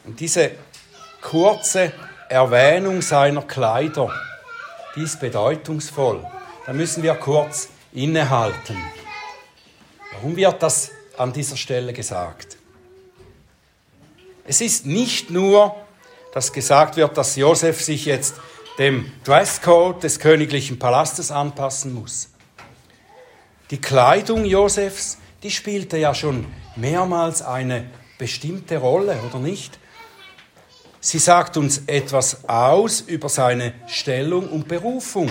Und 0.05 0.19
diese 0.19 0.51
kurze 1.21 1.93
Erwähnung 2.29 3.01
seiner 3.01 3.43
Kleider, 3.43 4.11
die 4.97 5.03
ist 5.03 5.21
bedeutungsvoll. 5.21 6.27
Da 6.67 6.73
müssen 6.73 7.05
wir 7.05 7.15
kurz 7.15 7.69
innehalten. 7.93 8.77
Warum 10.15 10.35
wird 10.35 10.61
das 10.61 10.91
an 11.17 11.33
dieser 11.33 11.57
Stelle 11.57 11.93
gesagt? 11.93 12.57
Es 14.45 14.61
ist 14.61 14.85
nicht 14.85 15.31
nur, 15.31 15.77
dass 16.33 16.53
gesagt 16.53 16.97
wird, 16.97 17.17
dass 17.17 17.37
Josef 17.37 17.83
sich 17.83 18.07
jetzt 18.07 18.35
dem 18.79 19.13
Dresscode 19.25 20.03
des 20.03 20.19
königlichen 20.19 20.79
Palastes 20.79 21.31
anpassen 21.31 21.95
muss. 21.95 22.31
Die 23.71 23.81
Kleidung 23.81 24.45
Josefs, 24.45 25.19
die 25.43 25.51
spielte 25.51 25.99
ja 25.99 26.15
schon 26.15 26.47
mehrmals 26.77 27.43
eine 27.43 27.91
bestimmte 28.19 28.79
Rolle, 28.79 29.19
oder 29.29 29.39
nicht? 29.39 29.79
Sie 31.01 31.19
sagt 31.19 31.57
uns 31.57 31.83
etwas 31.87 32.49
aus 32.49 33.01
über 33.01 33.29
seine 33.29 33.75
Stellung 33.87 34.49
und 34.49 34.69
Berufung. 34.69 35.31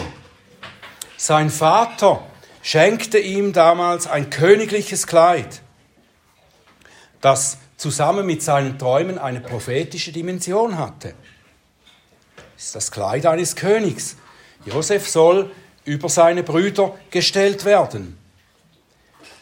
Sein 1.18 1.50
Vater 1.50 2.24
schenkte 2.62 3.18
ihm 3.18 3.54
damals 3.54 4.06
ein 4.06 4.30
königliches 4.30 5.08
Kleid, 5.08 5.62
das 7.22 7.58
zusammen 7.82 8.28
mit 8.28 8.44
seinen 8.44 8.78
Träumen 8.78 9.18
eine 9.18 9.42
prophetische 9.42 10.12
Dimension 10.12 10.78
hatte. 10.78 11.16
Das 12.56 12.66
ist 12.66 12.76
das 12.76 12.92
Kleid 12.92 13.26
eines 13.26 13.56
Königs. 13.56 14.18
Josef 14.66 15.10
soll 15.10 15.52
über 15.84 16.08
seine 16.08 16.44
Brüder 16.44 16.94
gestellt 17.10 17.66
werden. 17.66 18.20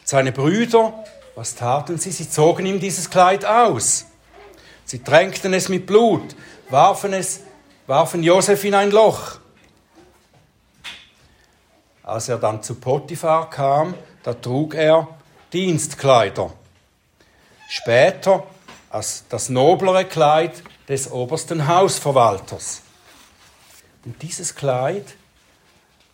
Seine 0.04 0.32
Brüder, 0.32 1.04
was 1.34 1.54
taten 1.54 1.98
sie? 1.98 2.12
Sie 2.12 2.30
zogen 2.30 2.64
ihm 2.64 2.80
dieses 2.80 3.10
Kleid 3.10 3.44
aus. 3.44 4.06
Sie 4.86 5.00
tränkten 5.00 5.52
es 5.52 5.68
mit 5.68 5.84
Blut, 5.84 6.34
warfen 6.70 7.12
es, 7.12 7.40
warfen 7.86 8.22
Josef 8.22 8.64
in 8.64 8.74
ein 8.74 8.90
Loch. 8.90 9.38
Als 12.02 12.30
er 12.30 12.38
dann 12.38 12.62
zu 12.62 12.76
Potiphar 12.76 13.50
kam, 13.50 13.92
da 14.22 14.32
trug 14.32 14.74
er 14.74 15.08
Dienstkleider. 15.52 16.54
Später 17.72 18.42
als 18.90 19.22
das 19.28 19.48
noblere 19.48 20.04
Kleid 20.04 20.64
des 20.88 21.08
obersten 21.08 21.68
Hausverwalters. 21.68 22.82
Und 24.04 24.20
dieses 24.22 24.56
Kleid, 24.56 25.14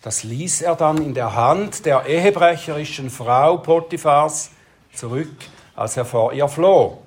das 0.03 0.23
ließ 0.23 0.61
er 0.61 0.77
dann 0.77 0.99
in 0.99 1.15
der 1.15 1.35
Hand 1.35 1.87
der 1.87 2.05
ehebrecherischen 2.05 3.09
Frau 3.09 3.57
Potiphars 3.57 4.51
zurück, 4.93 5.35
als 5.75 5.97
er 5.97 6.05
vor 6.05 6.35
ihr 6.35 6.47
floh. 6.47 7.03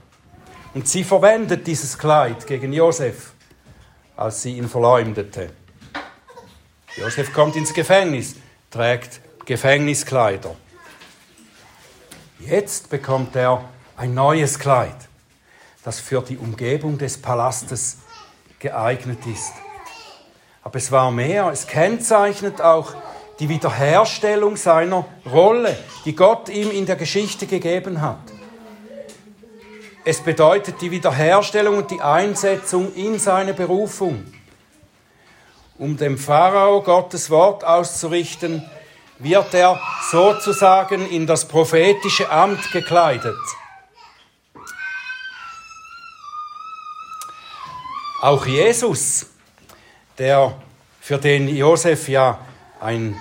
Und 0.74 0.88
sie 0.88 1.04
verwendet 1.04 1.68
dieses 1.68 1.96
Kleid 1.96 2.48
gegen 2.48 2.74
Josef, 2.74 3.34
als 4.18 4.42
sie 4.42 4.58
ihn 4.58 4.68
verleumdete. 4.68 5.52
Josef 6.96 7.32
kommt 7.34 7.56
ins 7.56 7.72
Gefängnis 7.72 8.34
trägt 8.72 9.22
Gefängniskleider. 9.46 10.56
Jetzt 12.40 12.90
bekommt 12.90 13.36
er 13.36 13.70
ein 14.00 14.14
neues 14.14 14.58
Kleid, 14.58 14.96
das 15.84 16.00
für 16.00 16.22
die 16.22 16.38
Umgebung 16.38 16.98
des 16.98 17.22
Palastes 17.22 17.98
geeignet 18.58 19.20
ist. 19.26 19.52
Aber 20.64 20.78
es 20.78 20.92
war 20.92 21.12
mehr, 21.12 21.50
es 21.52 21.68
kennzeichnet 21.68 22.62
auch 22.62 22.94
die 23.40 23.50
Wiederherstellung 23.50 24.56
seiner 24.56 25.06
Rolle, 25.30 25.78
die 26.06 26.16
Gott 26.16 26.50
ihm 26.50 26.72
in 26.72 26.86
der 26.86 26.96
Geschichte 26.96 27.46
gegeben 27.46 28.02
hat. 28.02 28.22
Es 30.06 30.22
bedeutet 30.22 30.82
die 30.82 30.92
Wiederherstellung 30.92 31.78
und 31.78 31.92
die 31.92 32.02
Einsetzung 32.02 32.94
in 32.96 33.20
seine 33.20 33.54
Berufung 33.54 34.26
um 35.78 35.96
dem 35.96 36.18
Pharao 36.18 36.82
Gottes 36.82 37.30
Wort 37.30 37.64
auszurichten, 37.64 38.70
wird 39.18 39.54
er 39.54 39.80
sozusagen 40.12 41.10
in 41.10 41.26
das 41.26 41.48
prophetische 41.48 42.30
Amt 42.30 42.72
gekleidet. 42.72 43.38
Auch 48.22 48.46
Jesus, 48.46 49.28
der 50.18 50.56
für 51.00 51.18
den 51.18 51.48
Josef 51.48 52.10
ja 52.10 52.40
ein 52.80 53.16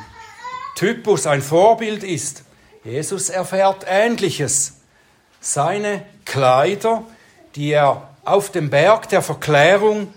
Typus, 0.75 1.27
ein 1.27 1.43
Vorbild 1.43 2.05
ist, 2.05 2.45
Jesus 2.85 3.29
erfährt 3.29 3.85
Ähnliches. 3.87 4.81
Seine 5.41 6.05
Kleider, 6.25 7.05
die 7.55 7.71
er 7.71 8.09
auf 8.25 8.51
dem 8.51 8.71
Berg 8.71 9.09
der 9.09 9.23
Verklärung 9.23 10.13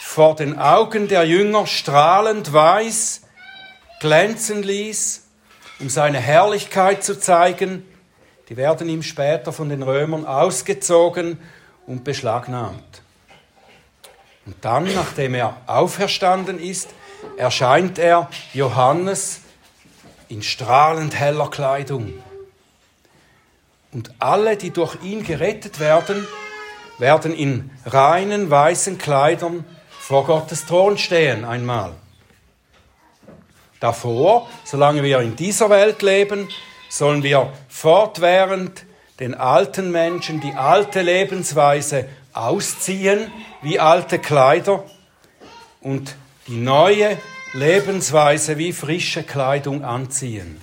vor 0.00 0.36
den 0.36 0.58
Augen 0.58 1.08
der 1.08 1.24
Jünger 1.24 1.66
strahlend 1.66 2.52
weiß 2.52 3.22
glänzen 4.00 4.62
ließ, 4.62 5.26
um 5.78 5.88
seine 5.88 6.18
Herrlichkeit 6.18 7.04
zu 7.04 7.20
zeigen, 7.20 7.86
die 8.48 8.56
werden 8.56 8.88
ihm 8.88 9.04
später 9.04 9.52
von 9.52 9.68
den 9.68 9.84
Römern 9.84 10.26
ausgezogen 10.26 11.38
und 11.86 12.02
beschlagnahmt. 12.02 13.02
Und 14.46 14.56
dann, 14.62 14.92
nachdem 14.94 15.34
er 15.34 15.56
auferstanden 15.66 16.58
ist, 16.58 16.90
erscheint 17.36 17.98
er 17.98 18.28
Johannes 18.52 19.40
in 20.28 20.42
strahlend 20.42 21.14
heller 21.14 21.50
Kleidung. 21.50 22.12
Und 23.92 24.12
alle, 24.18 24.56
die 24.56 24.70
durch 24.70 24.96
ihn 25.02 25.24
gerettet 25.24 25.80
werden, 25.80 26.26
werden 26.98 27.34
in 27.34 27.70
reinen 27.84 28.50
weißen 28.50 28.98
Kleidern 28.98 29.64
vor 29.98 30.24
Gottes 30.24 30.66
Thron 30.66 30.98
stehen 30.98 31.44
einmal. 31.44 31.92
Davor, 33.80 34.48
solange 34.64 35.02
wir 35.02 35.20
in 35.20 35.36
dieser 35.36 35.70
Welt 35.70 36.02
leben, 36.02 36.48
sollen 36.88 37.22
wir 37.22 37.52
fortwährend 37.68 38.84
den 39.18 39.34
alten 39.34 39.90
Menschen 39.90 40.40
die 40.40 40.52
alte 40.52 41.02
Lebensweise 41.02 42.08
ausziehen 42.32 43.30
wie 43.62 43.78
alte 43.78 44.18
Kleider 44.18 44.84
und 45.80 46.14
die 46.46 46.56
neue 46.56 47.18
Lebensweise 47.52 48.58
wie 48.58 48.72
frische 48.72 49.22
Kleidung 49.22 49.84
anziehen. 49.84 50.60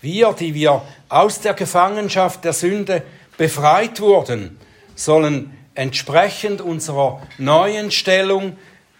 Wir, 0.00 0.32
die 0.32 0.54
wir 0.54 0.82
aus 1.08 1.40
der 1.40 1.54
Gefangenschaft 1.54 2.44
der 2.44 2.54
Sünde 2.54 3.02
befreit 3.36 4.00
wurden, 4.00 4.58
sollen 4.94 5.56
entsprechend 5.74 6.60
unserer 6.60 7.22
neuen 7.38 7.90
Stellung 7.90 8.56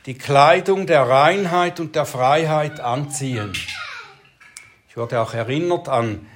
die 0.07 0.15
Kleidung 0.15 0.87
der 0.87 1.09
Reinheit 1.09 1.81
und 1.81 1.97
der 1.97 2.07
Freiheit 2.07 2.81
anziehen. 2.81 3.53
Ich 4.89 4.97
wurde 4.97 5.21
auch 5.21 5.35
erinnert 5.35 5.89
an 5.89 6.27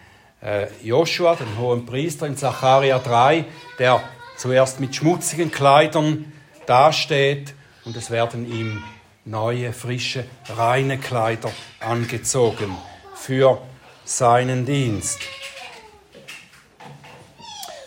äh, 0.42 0.66
Joshua, 0.82 1.34
den 1.34 1.58
hohen 1.58 1.86
Priester 1.86 2.26
in 2.26 2.36
Zacharia 2.36 2.98
3, 2.98 3.44
der 3.78 4.02
zuerst 4.36 4.80
mit 4.80 4.94
schmutzigen 4.94 5.50
Kleidern 5.50 6.32
dasteht 6.66 7.54
und 7.84 7.96
es 7.96 8.10
werden 8.10 8.50
ihm 8.50 8.82
neue, 9.24 9.72
frische, 9.72 10.24
reine 10.48 10.98
Kleider 10.98 11.50
angezogen 11.80 12.76
für 13.14 13.60
seinen 14.04 14.66
Dienst. 14.66 15.20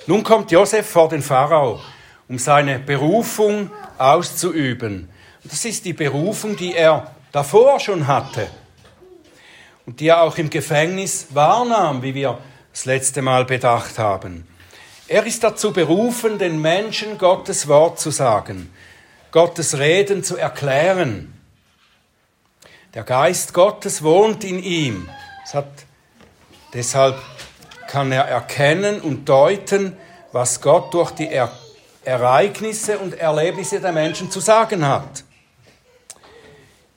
Nun 0.08 0.24
kommt 0.24 0.52
Josef 0.52 0.90
vor 0.90 1.10
den 1.10 1.22
Pharao, 1.22 1.80
um 2.28 2.40
seine 2.40 2.80
Berufung 2.80 3.70
auszuüben. 3.98 5.10
Das 5.44 5.66
ist 5.66 5.86
die 5.86 5.94
Berufung, 5.94 6.56
die 6.56 6.74
er 6.74 7.12
davor 7.32 7.80
schon 7.80 8.08
hatte 8.08 8.50
und 9.86 10.00
die 10.00 10.08
er 10.08 10.22
auch 10.22 10.38
im 10.38 10.50
Gefängnis 10.50 11.28
wahrnahm, 11.32 12.02
wie 12.02 12.14
wir 12.14 12.40
das 12.72 12.86
letzte 12.86 13.22
Mal 13.22 13.46
bedacht 13.46 14.00
haben. 14.00 14.48
Er 15.10 15.26
ist 15.26 15.44
dazu 15.44 15.72
berufen, 15.72 16.38
den 16.38 16.62
Menschen 16.62 17.18
Gottes 17.18 17.68
Wort 17.68 18.00
zu 18.00 18.12
sagen, 18.12 18.74
Gottes 19.32 19.78
Reden 19.78 20.24
zu 20.24 20.36
erklären. 20.36 21.34
Der 22.94 23.04
Geist 23.04 23.54
Gottes 23.54 24.04
wohnt 24.04 24.44
in 24.44 24.62
ihm. 24.62 25.10
Hat, 25.54 25.72
deshalb 26.74 27.22
kann 27.88 28.12
er 28.12 28.26
erkennen 28.26 29.00
und 29.00 29.30
deuten, 29.30 29.96
was 30.34 30.60
Gott 30.60 30.94
durch 30.94 31.12
die 31.12 31.30
er 31.30 31.52
Ereignisse 32.04 33.00
und 33.00 33.14
Erlebnisse 33.14 33.80
der 33.80 33.94
Menschen 33.94 34.30
zu 34.30 34.42
sagen 34.42 34.86
hat. 34.86 35.24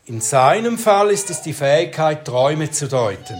In 0.06 0.20
seinem 0.20 0.78
Fall 0.78 1.10
ist 1.10 1.30
es 1.30 1.42
die 1.42 1.52
Fähigkeit, 1.52 2.24
Träume 2.24 2.72
zu 2.72 2.88
deuten. 2.88 3.38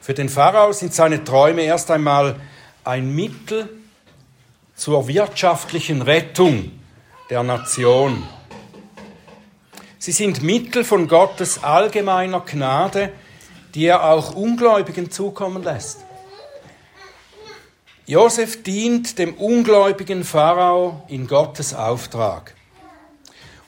Für 0.00 0.14
den 0.14 0.28
Pharao 0.28 0.72
sind 0.72 0.94
seine 0.94 1.24
Träume 1.24 1.62
erst 1.62 1.90
einmal 1.90 2.36
ein 2.84 3.14
Mittel 3.14 3.68
zur 4.76 5.08
wirtschaftlichen 5.08 6.02
Rettung 6.02 6.70
der 7.30 7.42
Nation. 7.42 8.22
Sie 9.98 10.12
sind 10.12 10.42
Mittel 10.42 10.84
von 10.84 11.08
Gottes 11.08 11.64
allgemeiner 11.64 12.40
Gnade, 12.40 13.12
die 13.74 13.86
er 13.86 14.04
auch 14.04 14.34
Ungläubigen 14.34 15.10
zukommen 15.10 15.62
lässt. 15.62 16.00
Josef 18.06 18.62
dient 18.62 19.18
dem 19.18 19.32
ungläubigen 19.34 20.24
Pharao 20.24 21.04
in 21.08 21.26
Gottes 21.26 21.72
Auftrag. 21.72 22.54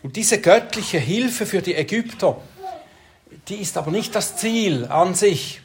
Und 0.02 0.16
diese 0.16 0.40
göttliche 0.42 0.98
Hilfe 0.98 1.46
für 1.46 1.62
die 1.62 1.74
Ägypter, 1.74 2.37
die 3.48 3.57
ist 3.57 3.79
aber 3.79 3.90
nicht 3.90 4.14
das 4.14 4.37
Ziel 4.37 4.85
an 4.85 5.14
sich, 5.14 5.62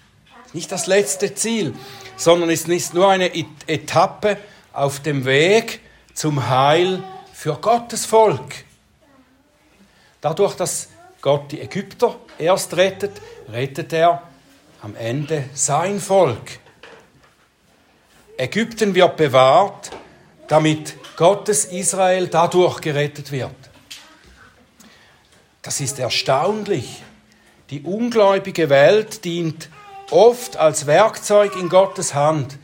nicht 0.54 0.72
das 0.72 0.88
letzte 0.88 1.36
Ziel, 1.36 1.74
sondern 2.16 2.50
es 2.50 2.68
ist 2.68 2.94
nur 2.94 3.10
eine 3.10 3.32
Etappe 3.68 4.38
auf 4.74 5.00
dem 5.00 5.26
Weg 5.26 5.82
zum 6.14 6.50
Heil 6.50 7.04
für 7.34 7.56
Gottes 7.56 8.06
Volk. 8.06 8.64
Dadurch, 10.22 10.56
dass 10.56 10.90
Gott 11.22 11.52
die 11.52 11.62
Ägypter 11.62 12.16
erst 12.38 12.76
rettet, 12.78 13.22
rettet 13.52 13.94
er 13.94 14.24
am 14.82 14.96
Ende 14.96 15.50
sein 15.54 16.00
Volk. 16.00 16.60
Ägypten 18.38 18.96
wird 18.96 19.18
bewahrt, 19.18 19.92
damit 20.48 20.96
Gottes 21.16 21.66
Israel 21.66 22.28
dadurch 22.28 22.82
gerettet 22.82 23.32
wird. 23.32 23.52
Das 25.62 25.80
ist 25.80 26.00
erstaunlich. 26.00 27.04
Die 27.70 27.82
ungläubige 27.84 28.70
Welt 28.70 29.24
dient 29.24 29.70
oft 30.12 30.58
als 30.58 30.86
Werkzeug 30.86 31.56
in 31.56 31.70
Gottes 31.70 32.14
Hand, 32.14 32.58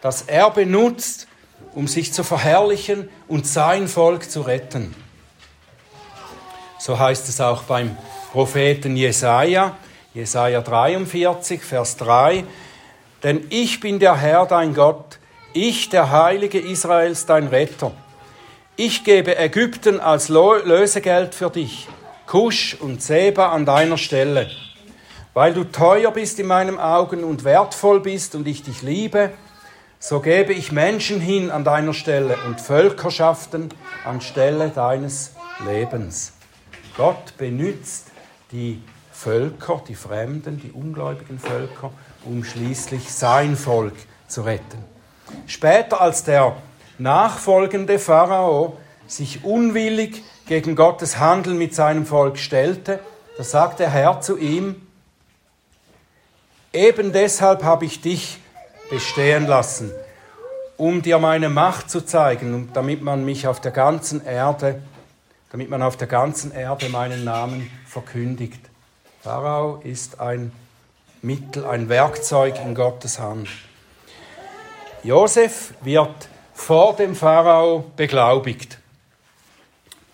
das 0.00 0.22
er 0.22 0.50
benutzt, 0.50 1.26
um 1.74 1.86
sich 1.88 2.12
zu 2.12 2.24
verherrlichen 2.24 3.08
und 3.28 3.46
sein 3.46 3.88
Volk 3.88 4.30
zu 4.30 4.42
retten. 4.42 4.94
So 6.78 6.98
heißt 6.98 7.28
es 7.28 7.40
auch 7.40 7.64
beim 7.64 7.96
Propheten 8.32 8.96
Jesaja, 8.96 9.76
Jesaja 10.14 10.60
43, 10.60 11.62
Vers 11.62 11.96
3. 11.96 12.44
Denn 13.22 13.46
ich 13.50 13.80
bin 13.80 13.98
der 13.98 14.16
Herr, 14.16 14.46
dein 14.46 14.74
Gott, 14.74 15.18
ich, 15.52 15.88
der 15.88 16.10
Heilige 16.10 16.58
Israels, 16.58 17.26
dein 17.26 17.48
Retter. 17.48 17.92
Ich 18.76 19.02
gebe 19.02 19.36
Ägypten 19.36 19.98
als 19.98 20.28
Lösegeld 20.28 21.34
für 21.34 21.50
dich, 21.50 21.88
Kusch 22.26 22.76
und 22.78 23.02
Seba 23.02 23.50
an 23.50 23.66
deiner 23.66 23.98
Stelle. 23.98 24.48
Weil 25.38 25.54
du 25.54 25.62
teuer 25.62 26.10
bist 26.10 26.40
in 26.40 26.48
meinen 26.48 26.80
Augen 26.80 27.22
und 27.22 27.44
wertvoll 27.44 28.00
bist 28.00 28.34
und 28.34 28.48
ich 28.48 28.64
dich 28.64 28.82
liebe, 28.82 29.30
so 30.00 30.18
gebe 30.18 30.52
ich 30.52 30.72
Menschen 30.72 31.20
hin 31.20 31.52
an 31.52 31.62
deiner 31.62 31.94
Stelle 31.94 32.36
und 32.48 32.60
Völkerschaften 32.60 33.68
anstelle 34.04 34.70
deines 34.70 35.34
Lebens. 35.64 36.32
Gott 36.96 37.36
benützt 37.38 38.08
die 38.50 38.82
Völker, 39.12 39.80
die 39.86 39.94
Fremden, 39.94 40.58
die 40.58 40.72
ungläubigen 40.72 41.38
Völker, 41.38 41.92
um 42.24 42.42
schließlich 42.42 43.14
sein 43.14 43.54
Volk 43.54 43.94
zu 44.26 44.42
retten. 44.42 44.84
Später, 45.46 46.00
als 46.00 46.24
der 46.24 46.56
nachfolgende 46.98 48.00
Pharao 48.00 48.76
sich 49.06 49.44
unwillig 49.44 50.24
gegen 50.48 50.74
Gottes 50.74 51.20
Handeln 51.20 51.58
mit 51.58 51.76
seinem 51.76 52.06
Volk 52.06 52.38
stellte, 52.38 52.98
da 53.36 53.44
sagt 53.44 53.78
der 53.78 53.90
Herr 53.90 54.20
zu 54.20 54.36
ihm, 54.36 54.87
eben 56.72 57.12
deshalb 57.12 57.62
habe 57.62 57.84
ich 57.84 58.00
dich 58.00 58.38
bestehen 58.90 59.46
lassen, 59.46 59.92
um 60.76 61.02
dir 61.02 61.18
meine 61.18 61.48
Macht 61.48 61.90
zu 61.90 62.00
zeigen, 62.04 62.70
damit 62.72 63.02
man 63.02 63.24
mich 63.24 63.46
auf 63.46 63.60
der 63.60 63.72
ganzen 63.72 64.24
Erde, 64.24 64.80
damit 65.50 65.70
man 65.70 65.82
auf 65.82 65.96
der 65.96 66.06
ganzen 66.06 66.52
Erde 66.52 66.88
meinen 66.88 67.24
Namen 67.24 67.70
verkündigt. 67.86 68.60
Pharao 69.22 69.80
ist 69.82 70.20
ein 70.20 70.52
Mittel, 71.22 71.66
ein 71.66 71.88
Werkzeug 71.88 72.60
in 72.64 72.74
Gottes 72.74 73.18
Hand. 73.18 73.48
Josef 75.02 75.74
wird 75.82 76.28
vor 76.54 76.94
dem 76.96 77.14
Pharao 77.14 77.84
beglaubigt, 77.96 78.78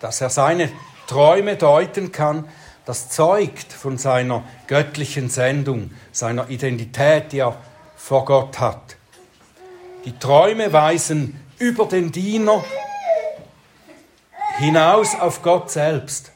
dass 0.01 0.21
er 0.21 0.31
seine 0.31 0.71
Träume 1.07 1.57
deuten 1.57 2.13
kann, 2.13 2.49
das 2.87 3.09
zeugt 3.09 3.73
von 3.73 3.99
seiner 3.99 4.45
göttlichen 4.67 5.31
Sendung, 5.31 5.91
seiner 6.13 6.51
Identität, 6.51 7.33
die 7.33 7.39
er 7.39 7.57
vor 7.97 8.25
Gott 8.25 8.61
hat. 8.61 8.97
Die 10.05 10.19
Träume 10.19 10.73
weisen 10.73 11.41
über 11.59 11.87
den 11.87 12.13
Diener 12.13 12.63
hinaus 14.59 15.15
auf 15.15 15.43
Gott 15.43 15.71
selbst. 15.71 16.31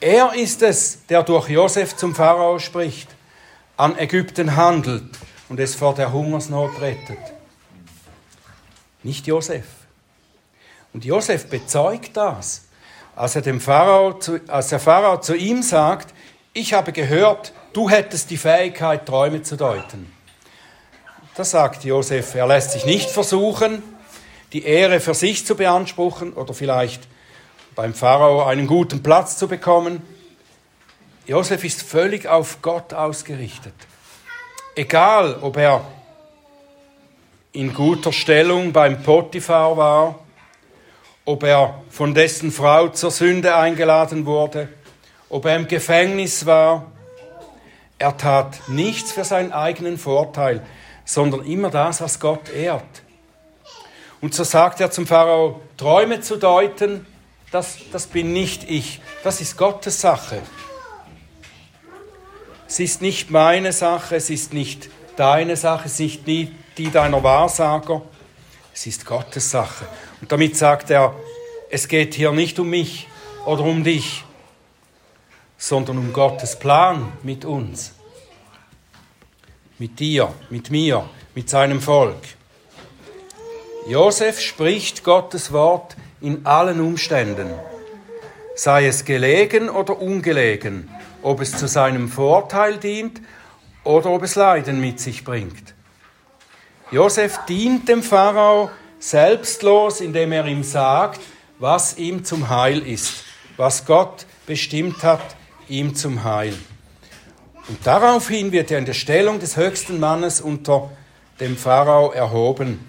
Er 0.00 0.34
ist 0.34 0.60
es, 0.62 1.06
der 1.06 1.22
durch 1.22 1.48
Josef 1.48 1.96
zum 1.96 2.14
Pharao 2.14 2.58
spricht, 2.58 3.08
an 3.76 3.98
Ägypten 3.98 4.54
handelt 4.54 5.18
und 5.48 5.58
es 5.58 5.74
vor 5.74 5.94
der 5.94 6.12
Hungersnot 6.12 6.78
rettet. 6.80 7.18
Nicht 9.02 9.26
Josef. 9.26 9.64
Und 10.92 11.04
Josef 11.04 11.48
bezeugt 11.48 12.16
das, 12.16 12.66
als, 13.16 13.36
er 13.36 13.60
Pharao 13.60 14.14
zu, 14.14 14.40
als 14.48 14.68
der 14.68 14.80
Pharao 14.80 15.20
zu 15.20 15.34
ihm 15.36 15.62
sagt, 15.62 16.14
ich 16.52 16.72
habe 16.72 16.92
gehört, 16.92 17.52
du 17.72 17.90
hättest 17.90 18.30
die 18.30 18.36
Fähigkeit, 18.36 19.06
Träume 19.06 19.42
zu 19.42 19.56
deuten. 19.56 20.12
Da 21.34 21.44
sagt 21.44 21.84
Josef, 21.84 22.34
er 22.34 22.46
lässt 22.46 22.72
sich 22.72 22.86
nicht 22.86 23.10
versuchen, 23.10 23.82
die 24.52 24.64
Ehre 24.64 25.00
für 25.00 25.14
sich 25.14 25.44
zu 25.44 25.56
beanspruchen 25.56 26.32
oder 26.32 26.54
vielleicht 26.54 27.08
beim 27.74 27.92
Pharao 27.92 28.44
einen 28.44 28.68
guten 28.68 29.02
Platz 29.02 29.36
zu 29.36 29.48
bekommen. 29.48 30.00
Josef 31.26 31.64
ist 31.64 31.82
völlig 31.82 32.28
auf 32.28 32.62
Gott 32.62 32.94
ausgerichtet. 32.94 33.74
Egal, 34.76 35.38
ob 35.40 35.56
er 35.56 35.84
in 37.52 37.74
guter 37.74 38.12
Stellung 38.12 38.72
beim 38.72 39.02
Potiphar 39.02 39.76
war, 39.76 40.18
ob 41.24 41.42
er 41.42 41.82
von 41.90 42.14
dessen 42.14 42.52
Frau 42.52 42.88
zur 42.88 43.10
Sünde 43.10 43.56
eingeladen 43.56 44.26
wurde, 44.26 44.68
ob 45.28 45.46
er 45.46 45.56
im 45.56 45.68
Gefängnis 45.68 46.46
war, 46.46 46.92
er 47.98 48.16
tat 48.16 48.68
nichts 48.68 49.12
für 49.12 49.24
seinen 49.24 49.52
eigenen 49.52 49.98
Vorteil, 49.98 50.64
sondern 51.04 51.44
immer 51.44 51.70
das, 51.70 52.00
was 52.00 52.20
Gott 52.20 52.50
ehrt. 52.50 53.02
Und 54.20 54.34
so 54.34 54.44
sagt 54.44 54.80
er 54.80 54.90
zum 54.90 55.06
Pharao, 55.06 55.60
Träume 55.76 56.20
zu 56.20 56.36
deuten, 56.36 57.06
das, 57.50 57.76
das 57.92 58.06
bin 58.06 58.32
nicht 58.32 58.68
ich, 58.68 59.00
das 59.22 59.40
ist 59.40 59.56
Gottes 59.56 60.00
Sache. 60.00 60.40
Es 62.66 62.80
ist 62.80 63.02
nicht 63.02 63.30
meine 63.30 63.72
Sache, 63.72 64.16
es 64.16 64.30
ist 64.30 64.52
nicht 64.52 64.88
deine 65.16 65.56
Sache, 65.56 65.86
es 65.86 66.00
ist 66.00 66.26
nicht 66.26 66.52
die 66.76 66.90
deiner 66.90 67.22
Wahrsager, 67.22 68.02
es 68.72 68.86
ist 68.86 69.06
Gottes 69.06 69.50
Sache. 69.50 69.86
Und 70.20 70.30
damit 70.32 70.56
sagt 70.56 70.90
er, 70.90 71.14
es 71.70 71.88
geht 71.88 72.14
hier 72.14 72.32
nicht 72.32 72.58
um 72.58 72.70
mich 72.70 73.08
oder 73.46 73.62
um 73.64 73.84
dich, 73.84 74.24
sondern 75.58 75.98
um 75.98 76.12
Gottes 76.12 76.58
Plan 76.58 77.12
mit 77.22 77.44
uns, 77.44 77.94
mit 79.78 79.98
dir, 79.98 80.32
mit 80.50 80.70
mir, 80.70 81.08
mit 81.34 81.48
seinem 81.48 81.80
Volk. 81.80 82.22
Josef 83.86 84.40
spricht 84.40 85.04
Gottes 85.04 85.52
Wort 85.52 85.96
in 86.20 86.46
allen 86.46 86.80
Umständen, 86.80 87.50
sei 88.54 88.86
es 88.86 89.04
gelegen 89.04 89.68
oder 89.68 90.00
ungelegen, 90.00 90.88
ob 91.22 91.40
es 91.40 91.56
zu 91.56 91.66
seinem 91.66 92.08
Vorteil 92.08 92.78
dient 92.78 93.20
oder 93.84 94.10
ob 94.10 94.22
es 94.22 94.36
Leiden 94.36 94.80
mit 94.80 95.00
sich 95.00 95.24
bringt. 95.24 95.74
Josef 96.90 97.40
dient 97.46 97.88
dem 97.88 98.02
Pharao 98.02 98.70
selbstlos, 99.04 100.00
indem 100.00 100.32
er 100.32 100.46
ihm 100.46 100.62
sagt, 100.62 101.20
was 101.58 101.98
ihm 101.98 102.24
zum 102.24 102.48
Heil 102.48 102.78
ist, 102.86 103.24
was 103.58 103.84
Gott 103.84 104.24
bestimmt 104.46 105.02
hat, 105.02 105.36
ihm 105.68 105.94
zum 105.94 106.24
Heil. 106.24 106.56
Und 107.68 107.78
daraufhin 107.86 108.50
wird 108.50 108.70
er 108.70 108.78
in 108.78 108.86
der 108.86 108.94
Stellung 108.94 109.40
des 109.40 109.56
höchsten 109.56 110.00
Mannes 110.00 110.40
unter 110.40 110.90
dem 111.38 111.56
Pharao 111.56 112.12
erhoben, 112.12 112.80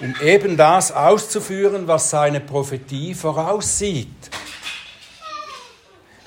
um 0.00 0.14
eben 0.22 0.56
das 0.56 0.92
auszuführen, 0.92 1.88
was 1.88 2.10
seine 2.10 2.40
Prophetie 2.40 3.14
voraussieht. 3.14 4.08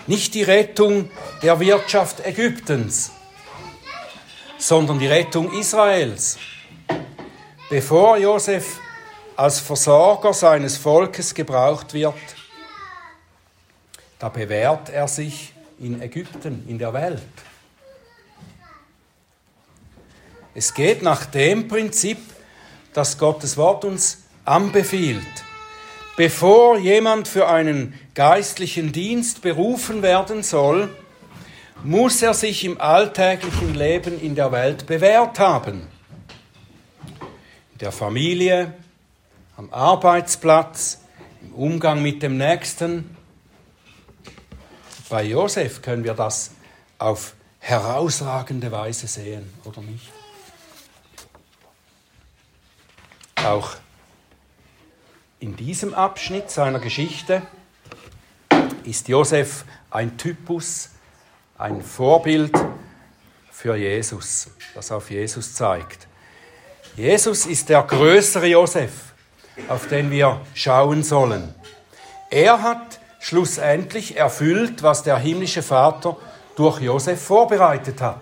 Nicht 0.05 0.33
die 0.33 0.43
Rettung 0.43 1.09
der 1.43 1.59
Wirtschaft 1.59 2.25
Ägyptens, 2.25 3.11
sondern 4.57 4.99
die 4.99 5.07
Rettung 5.07 5.53
Israels. 5.53 6.37
Bevor 7.69 8.17
Josef 8.17 8.79
als 9.39 9.61
Versorger 9.61 10.33
seines 10.33 10.75
Volkes 10.75 11.33
gebraucht 11.33 11.93
wird, 11.93 12.13
da 14.19 14.27
bewährt 14.27 14.89
er 14.89 15.07
sich 15.07 15.53
in 15.79 16.01
Ägypten, 16.01 16.65
in 16.67 16.77
der 16.77 16.91
Welt. 16.91 17.21
Es 20.53 20.73
geht 20.73 21.01
nach 21.03 21.25
dem 21.25 21.69
Prinzip, 21.69 22.17
das 22.91 23.17
Gottes 23.17 23.55
Wort 23.55 23.85
uns 23.85 24.23
anbefiehlt. 24.43 25.23
Bevor 26.17 26.77
jemand 26.77 27.29
für 27.29 27.47
einen 27.47 27.97
geistlichen 28.15 28.91
Dienst 28.91 29.41
berufen 29.41 30.01
werden 30.01 30.43
soll, 30.43 30.93
muss 31.85 32.21
er 32.21 32.33
sich 32.33 32.65
im 32.65 32.81
alltäglichen 32.81 33.73
Leben 33.73 34.19
in 34.19 34.35
der 34.35 34.51
Welt 34.51 34.85
bewährt 34.85 35.39
haben. 35.39 35.87
In 37.71 37.77
der 37.79 37.93
Familie, 37.93 38.73
am 39.59 39.73
Arbeitsplatz, 39.73 41.01
im 41.41 41.53
Umgang 41.53 42.01
mit 42.01 42.23
dem 42.23 42.37
Nächsten. 42.37 43.17
Bei 45.09 45.21
Josef 45.21 45.81
können 45.81 46.05
wir 46.05 46.13
das 46.13 46.51
auf 46.97 47.33
herausragende 47.59 48.71
Weise 48.71 49.07
sehen, 49.07 49.53
oder 49.65 49.81
nicht? 49.81 50.09
Auch 53.35 53.71
in 55.41 55.57
diesem 55.57 55.93
Abschnitt 55.93 56.49
seiner 56.49 56.79
Geschichte 56.79 57.41
ist 58.85 59.09
Josef 59.09 59.65
ein 59.91 60.17
Typus, 60.17 60.91
ein 61.57 61.81
Vorbild 61.81 62.53
für 63.51 63.75
Jesus, 63.75 64.51
das 64.73 64.89
auf 64.93 65.11
Jesus 65.11 65.53
zeigt. 65.53 66.07
Jesus 66.95 67.45
ist 67.45 67.67
der 67.67 67.83
größere 67.83 68.47
Josef, 68.47 69.08
auf 69.67 69.87
den 69.87 70.11
wir 70.11 70.41
schauen 70.53 71.03
sollen. 71.03 71.53
Er 72.29 72.61
hat 72.61 72.99
schlussendlich 73.19 74.17
erfüllt, 74.17 74.83
was 74.83 75.03
der 75.03 75.17
himmlische 75.17 75.61
Vater 75.63 76.17
durch 76.55 76.81
Josef 76.81 77.21
vorbereitet 77.21 78.01
hat. 78.01 78.21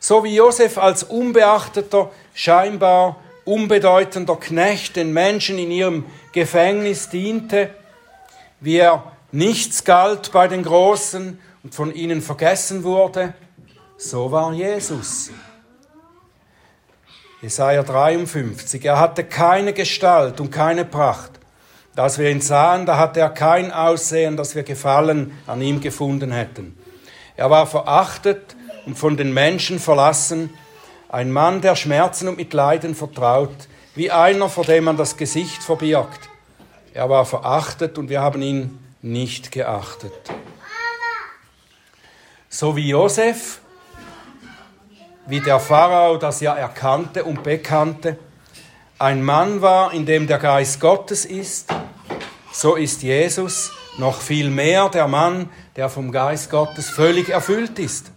So 0.00 0.24
wie 0.24 0.34
Josef 0.34 0.78
als 0.78 1.04
unbeachteter, 1.04 2.10
scheinbar 2.34 3.16
unbedeutender 3.44 4.36
Knecht 4.36 4.96
den 4.96 5.12
Menschen 5.12 5.58
in 5.58 5.70
ihrem 5.70 6.04
Gefängnis 6.32 7.08
diente, 7.08 7.70
wie 8.60 8.78
er 8.78 9.12
nichts 9.32 9.84
galt 9.84 10.32
bei 10.32 10.48
den 10.48 10.62
Großen 10.62 11.38
und 11.62 11.74
von 11.74 11.94
ihnen 11.94 12.20
vergessen 12.20 12.84
wurde, 12.84 13.34
so 13.96 14.30
war 14.32 14.52
Jesus. 14.52 15.30
Jesaja 17.42 17.82
53. 17.82 18.84
Er 18.84 19.00
hatte 19.00 19.24
keine 19.24 19.72
Gestalt 19.72 20.40
und 20.40 20.52
keine 20.52 20.84
Pracht. 20.84 21.32
Als 21.96 22.16
wir 22.16 22.30
ihn 22.30 22.40
sahen, 22.40 22.86
da 22.86 22.98
hatte 22.98 23.18
er 23.18 23.30
kein 23.30 23.72
Aussehen, 23.72 24.36
dass 24.36 24.54
wir 24.54 24.62
Gefallen 24.62 25.36
an 25.48 25.60
ihm 25.60 25.80
gefunden 25.80 26.30
hätten. 26.30 26.78
Er 27.36 27.50
war 27.50 27.66
verachtet 27.66 28.54
und 28.86 28.96
von 28.96 29.16
den 29.16 29.34
Menschen 29.34 29.80
verlassen, 29.80 30.50
ein 31.08 31.32
Mann, 31.32 31.60
der 31.60 31.74
Schmerzen 31.74 32.28
und 32.28 32.36
mit 32.36 32.52
Leiden 32.52 32.94
vertraut, 32.94 33.68
wie 33.96 34.12
einer, 34.12 34.48
vor 34.48 34.64
dem 34.64 34.84
man 34.84 34.96
das 34.96 35.16
Gesicht 35.16 35.64
verbirgt. 35.64 36.20
Er 36.94 37.10
war 37.10 37.26
verachtet 37.26 37.98
und 37.98 38.08
wir 38.08 38.20
haben 38.20 38.40
ihn 38.40 38.78
nicht 39.02 39.50
geachtet. 39.50 40.12
So 42.48 42.76
wie 42.76 42.88
Josef, 42.88 43.61
wie 45.26 45.40
der 45.40 45.60
Pharao 45.60 46.16
das 46.16 46.40
ja 46.40 46.54
erkannte 46.54 47.24
und 47.24 47.42
bekannte, 47.42 48.18
ein 48.98 49.22
Mann 49.22 49.62
war, 49.62 49.92
in 49.92 50.06
dem 50.06 50.26
der 50.26 50.38
Geist 50.38 50.80
Gottes 50.80 51.24
ist, 51.24 51.72
so 52.52 52.76
ist 52.76 53.02
Jesus 53.02 53.72
noch 53.98 54.20
viel 54.20 54.48
mehr 54.48 54.88
der 54.88 55.08
Mann, 55.08 55.50
der 55.76 55.88
vom 55.88 56.12
Geist 56.12 56.50
Gottes 56.50 56.90
völlig 56.90 57.28
erfüllt 57.28 57.78
ist. 57.78 58.12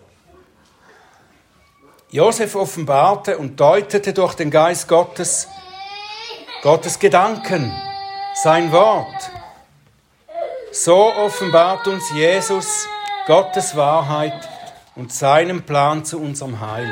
Josef 2.12 2.56
offenbarte 2.56 3.38
und 3.38 3.60
deutete 3.60 4.14
durch 4.14 4.36
den 4.36 4.52
Geist 4.52 4.88
Gottes 4.88 5.48
Gottes 6.66 6.98
Gedanken, 6.98 7.72
sein 8.34 8.72
Wort. 8.72 9.30
So 10.72 11.14
offenbart 11.14 11.88
uns 11.88 12.10
Jesus 12.12 12.88
Gottes 13.28 13.76
Wahrheit 13.76 14.50
und 14.96 15.12
seinen 15.12 15.64
Plan 15.64 16.06
zu 16.06 16.20
unserem 16.20 16.60
Heil. 16.62 16.90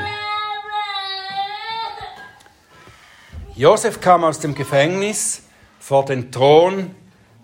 Josef 3.55 4.01
kam 4.01 4.23
aus 4.23 4.39
dem 4.39 4.55
Gefängnis 4.55 5.43
vor 5.79 6.05
den 6.05 6.31
Thron 6.31 6.95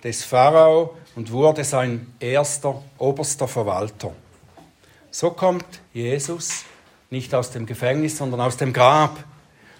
des 0.04 0.24
Pharao 0.24 0.96
und 1.16 1.32
wurde 1.32 1.64
sein 1.64 2.14
erster 2.20 2.82
oberster 2.98 3.48
Verwalter. 3.48 4.12
So 5.12 5.32
kommt 5.32 5.66
Jesus 5.94 6.64
nicht 7.10 7.34
aus 7.34 7.52
dem 7.52 7.66
Gefängnis, 7.66 8.18
sondern 8.18 8.42
aus 8.42 8.58
dem 8.58 8.74
Grab 8.74 9.18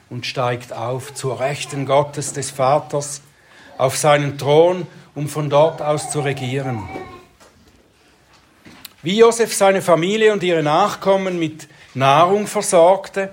und 0.10 0.26
steigt 0.26 0.74
auf 0.74 1.14
zur 1.14 1.40
Rechten 1.40 1.86
Gottes 1.86 2.34
des 2.34 2.52
Vaters, 2.52 3.22
auf 3.78 3.96
seinen 3.96 4.38
Thron, 4.38 4.88
um 5.16 5.28
von 5.28 5.50
dort 5.50 5.82
aus 5.82 6.10
zu 6.10 6.20
regieren. 6.22 6.88
Wie 9.02 9.18
Josef 9.18 9.54
seine 9.54 9.82
Familie 9.82 10.34
und 10.34 10.44
ihre 10.44 10.62
Nachkommen 10.62 11.40
mit 11.40 11.68
Nahrung 11.94 12.48
versorgte, 12.48 13.32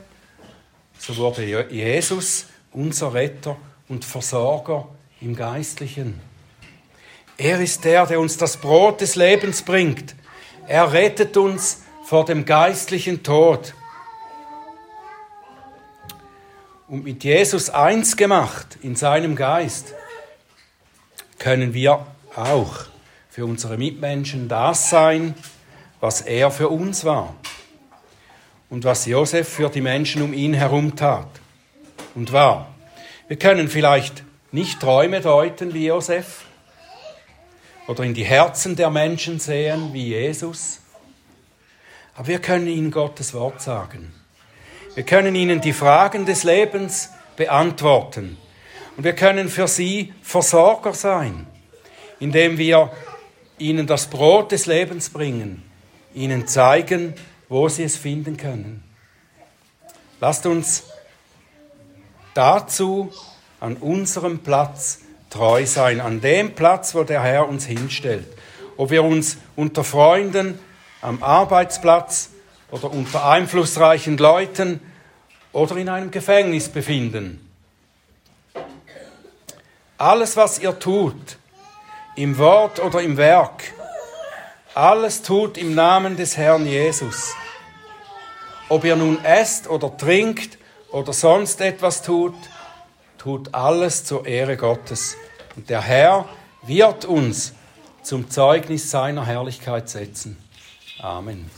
so 0.98 1.16
wurde 1.16 1.66
Jesus 1.70 2.46
unser 2.72 3.12
Retter 3.14 3.56
und 3.88 4.04
Versorger 4.04 4.88
im 5.20 5.34
Geistlichen. 5.34 6.20
Er 7.36 7.60
ist 7.60 7.84
der, 7.84 8.06
der 8.06 8.20
uns 8.20 8.36
das 8.36 8.56
Brot 8.56 9.00
des 9.00 9.16
Lebens 9.16 9.62
bringt. 9.62 10.14
Er 10.68 10.92
rettet 10.92 11.36
uns 11.36 11.82
vor 12.04 12.24
dem 12.24 12.44
geistlichen 12.44 13.22
Tod 13.22 13.74
und 16.88 17.02
mit 17.02 17.24
Jesus 17.24 17.70
eins 17.70 18.16
gemacht 18.16 18.78
in 18.82 18.94
seinem 18.94 19.34
Geist, 19.34 19.94
können 21.38 21.74
wir 21.74 22.06
auch 22.36 22.86
für 23.28 23.44
unsere 23.44 23.76
Mitmenschen 23.76 24.48
das 24.48 24.90
sein, 24.90 25.34
was 26.00 26.20
er 26.20 26.50
für 26.50 26.68
uns 26.68 27.04
war. 27.04 27.34
und 28.68 28.84
was 28.84 29.06
Josef 29.06 29.48
für 29.48 29.68
die 29.68 29.80
Menschen 29.80 30.22
um 30.22 30.32
ihn 30.32 30.54
herum 30.54 30.96
tat 30.96 31.28
und 32.14 32.32
war. 32.32 32.74
Wir 33.28 33.38
können 33.38 33.68
vielleicht 33.68 34.24
nicht 34.52 34.80
Träume 34.80 35.20
deuten 35.20 35.74
wie 35.74 35.86
Josef 35.86 36.44
oder 37.86 38.04
in 38.04 38.14
die 38.14 38.24
Herzen 38.24 38.76
der 38.76 38.90
Menschen 38.90 39.38
sehen 39.38 39.92
wie 39.92 40.08
Jesus, 40.08 40.80
aber 42.16 42.28
wir 42.28 42.38
können 42.40 42.66
ihnen 42.66 42.90
Gottes 42.90 43.34
Wort 43.34 43.60
sagen. 43.60 44.12
Wir 44.94 45.04
können 45.04 45.34
ihnen 45.34 45.60
die 45.60 45.74
Fragen 45.74 46.24
des 46.24 46.42
Lebens 46.42 47.10
beantworten 47.36 48.38
und 48.96 49.04
wir 49.04 49.12
können 49.12 49.48
für 49.48 49.68
sie 49.68 50.14
Versorger 50.22 50.94
sein, 50.94 51.46
indem 52.18 52.56
wir 52.56 52.90
ihnen 53.58 53.86
das 53.86 54.06
Brot 54.08 54.52
des 54.52 54.66
Lebens 54.66 55.10
bringen, 55.10 55.62
ihnen 56.16 56.48
zeigen, 56.48 57.14
wo 57.48 57.68
sie 57.68 57.84
es 57.84 57.96
finden 57.96 58.36
können. 58.36 58.82
Lasst 60.18 60.46
uns 60.46 60.84
dazu 62.34 63.12
an 63.60 63.76
unserem 63.76 64.40
Platz 64.40 65.00
treu 65.30 65.66
sein, 65.66 66.00
an 66.00 66.20
dem 66.20 66.54
Platz, 66.54 66.94
wo 66.94 67.04
der 67.04 67.22
Herr 67.22 67.48
uns 67.48 67.66
hinstellt. 67.66 68.26
Ob 68.76 68.90
wir 68.90 69.04
uns 69.04 69.38
unter 69.54 69.84
Freunden, 69.84 70.58
am 71.02 71.22
Arbeitsplatz 71.22 72.30
oder 72.70 72.90
unter 72.90 73.28
einflussreichen 73.28 74.16
Leuten 74.16 74.80
oder 75.52 75.76
in 75.76 75.88
einem 75.88 76.10
Gefängnis 76.10 76.68
befinden. 76.68 77.42
Alles, 79.98 80.36
was 80.36 80.58
ihr 80.58 80.78
tut, 80.78 81.38
im 82.16 82.36
Wort 82.38 82.80
oder 82.80 83.02
im 83.02 83.16
Werk, 83.16 83.72
alles 84.76 85.22
tut 85.22 85.56
im 85.56 85.74
Namen 85.74 86.16
des 86.16 86.36
Herrn 86.36 86.66
Jesus. 86.66 87.32
Ob 88.68 88.84
ihr 88.84 88.96
nun 88.96 89.24
esst 89.24 89.68
oder 89.68 89.96
trinkt 89.96 90.58
oder 90.90 91.12
sonst 91.12 91.60
etwas 91.60 92.02
tut, 92.02 92.34
tut 93.16 93.54
alles 93.54 94.04
zur 94.04 94.26
Ehre 94.26 94.56
Gottes. 94.56 95.16
Und 95.56 95.70
der 95.70 95.80
Herr 95.80 96.28
wird 96.62 97.06
uns 97.06 97.54
zum 98.02 98.28
Zeugnis 98.28 98.90
seiner 98.90 99.24
Herrlichkeit 99.24 99.88
setzen. 99.88 100.36
Amen. 101.00 101.50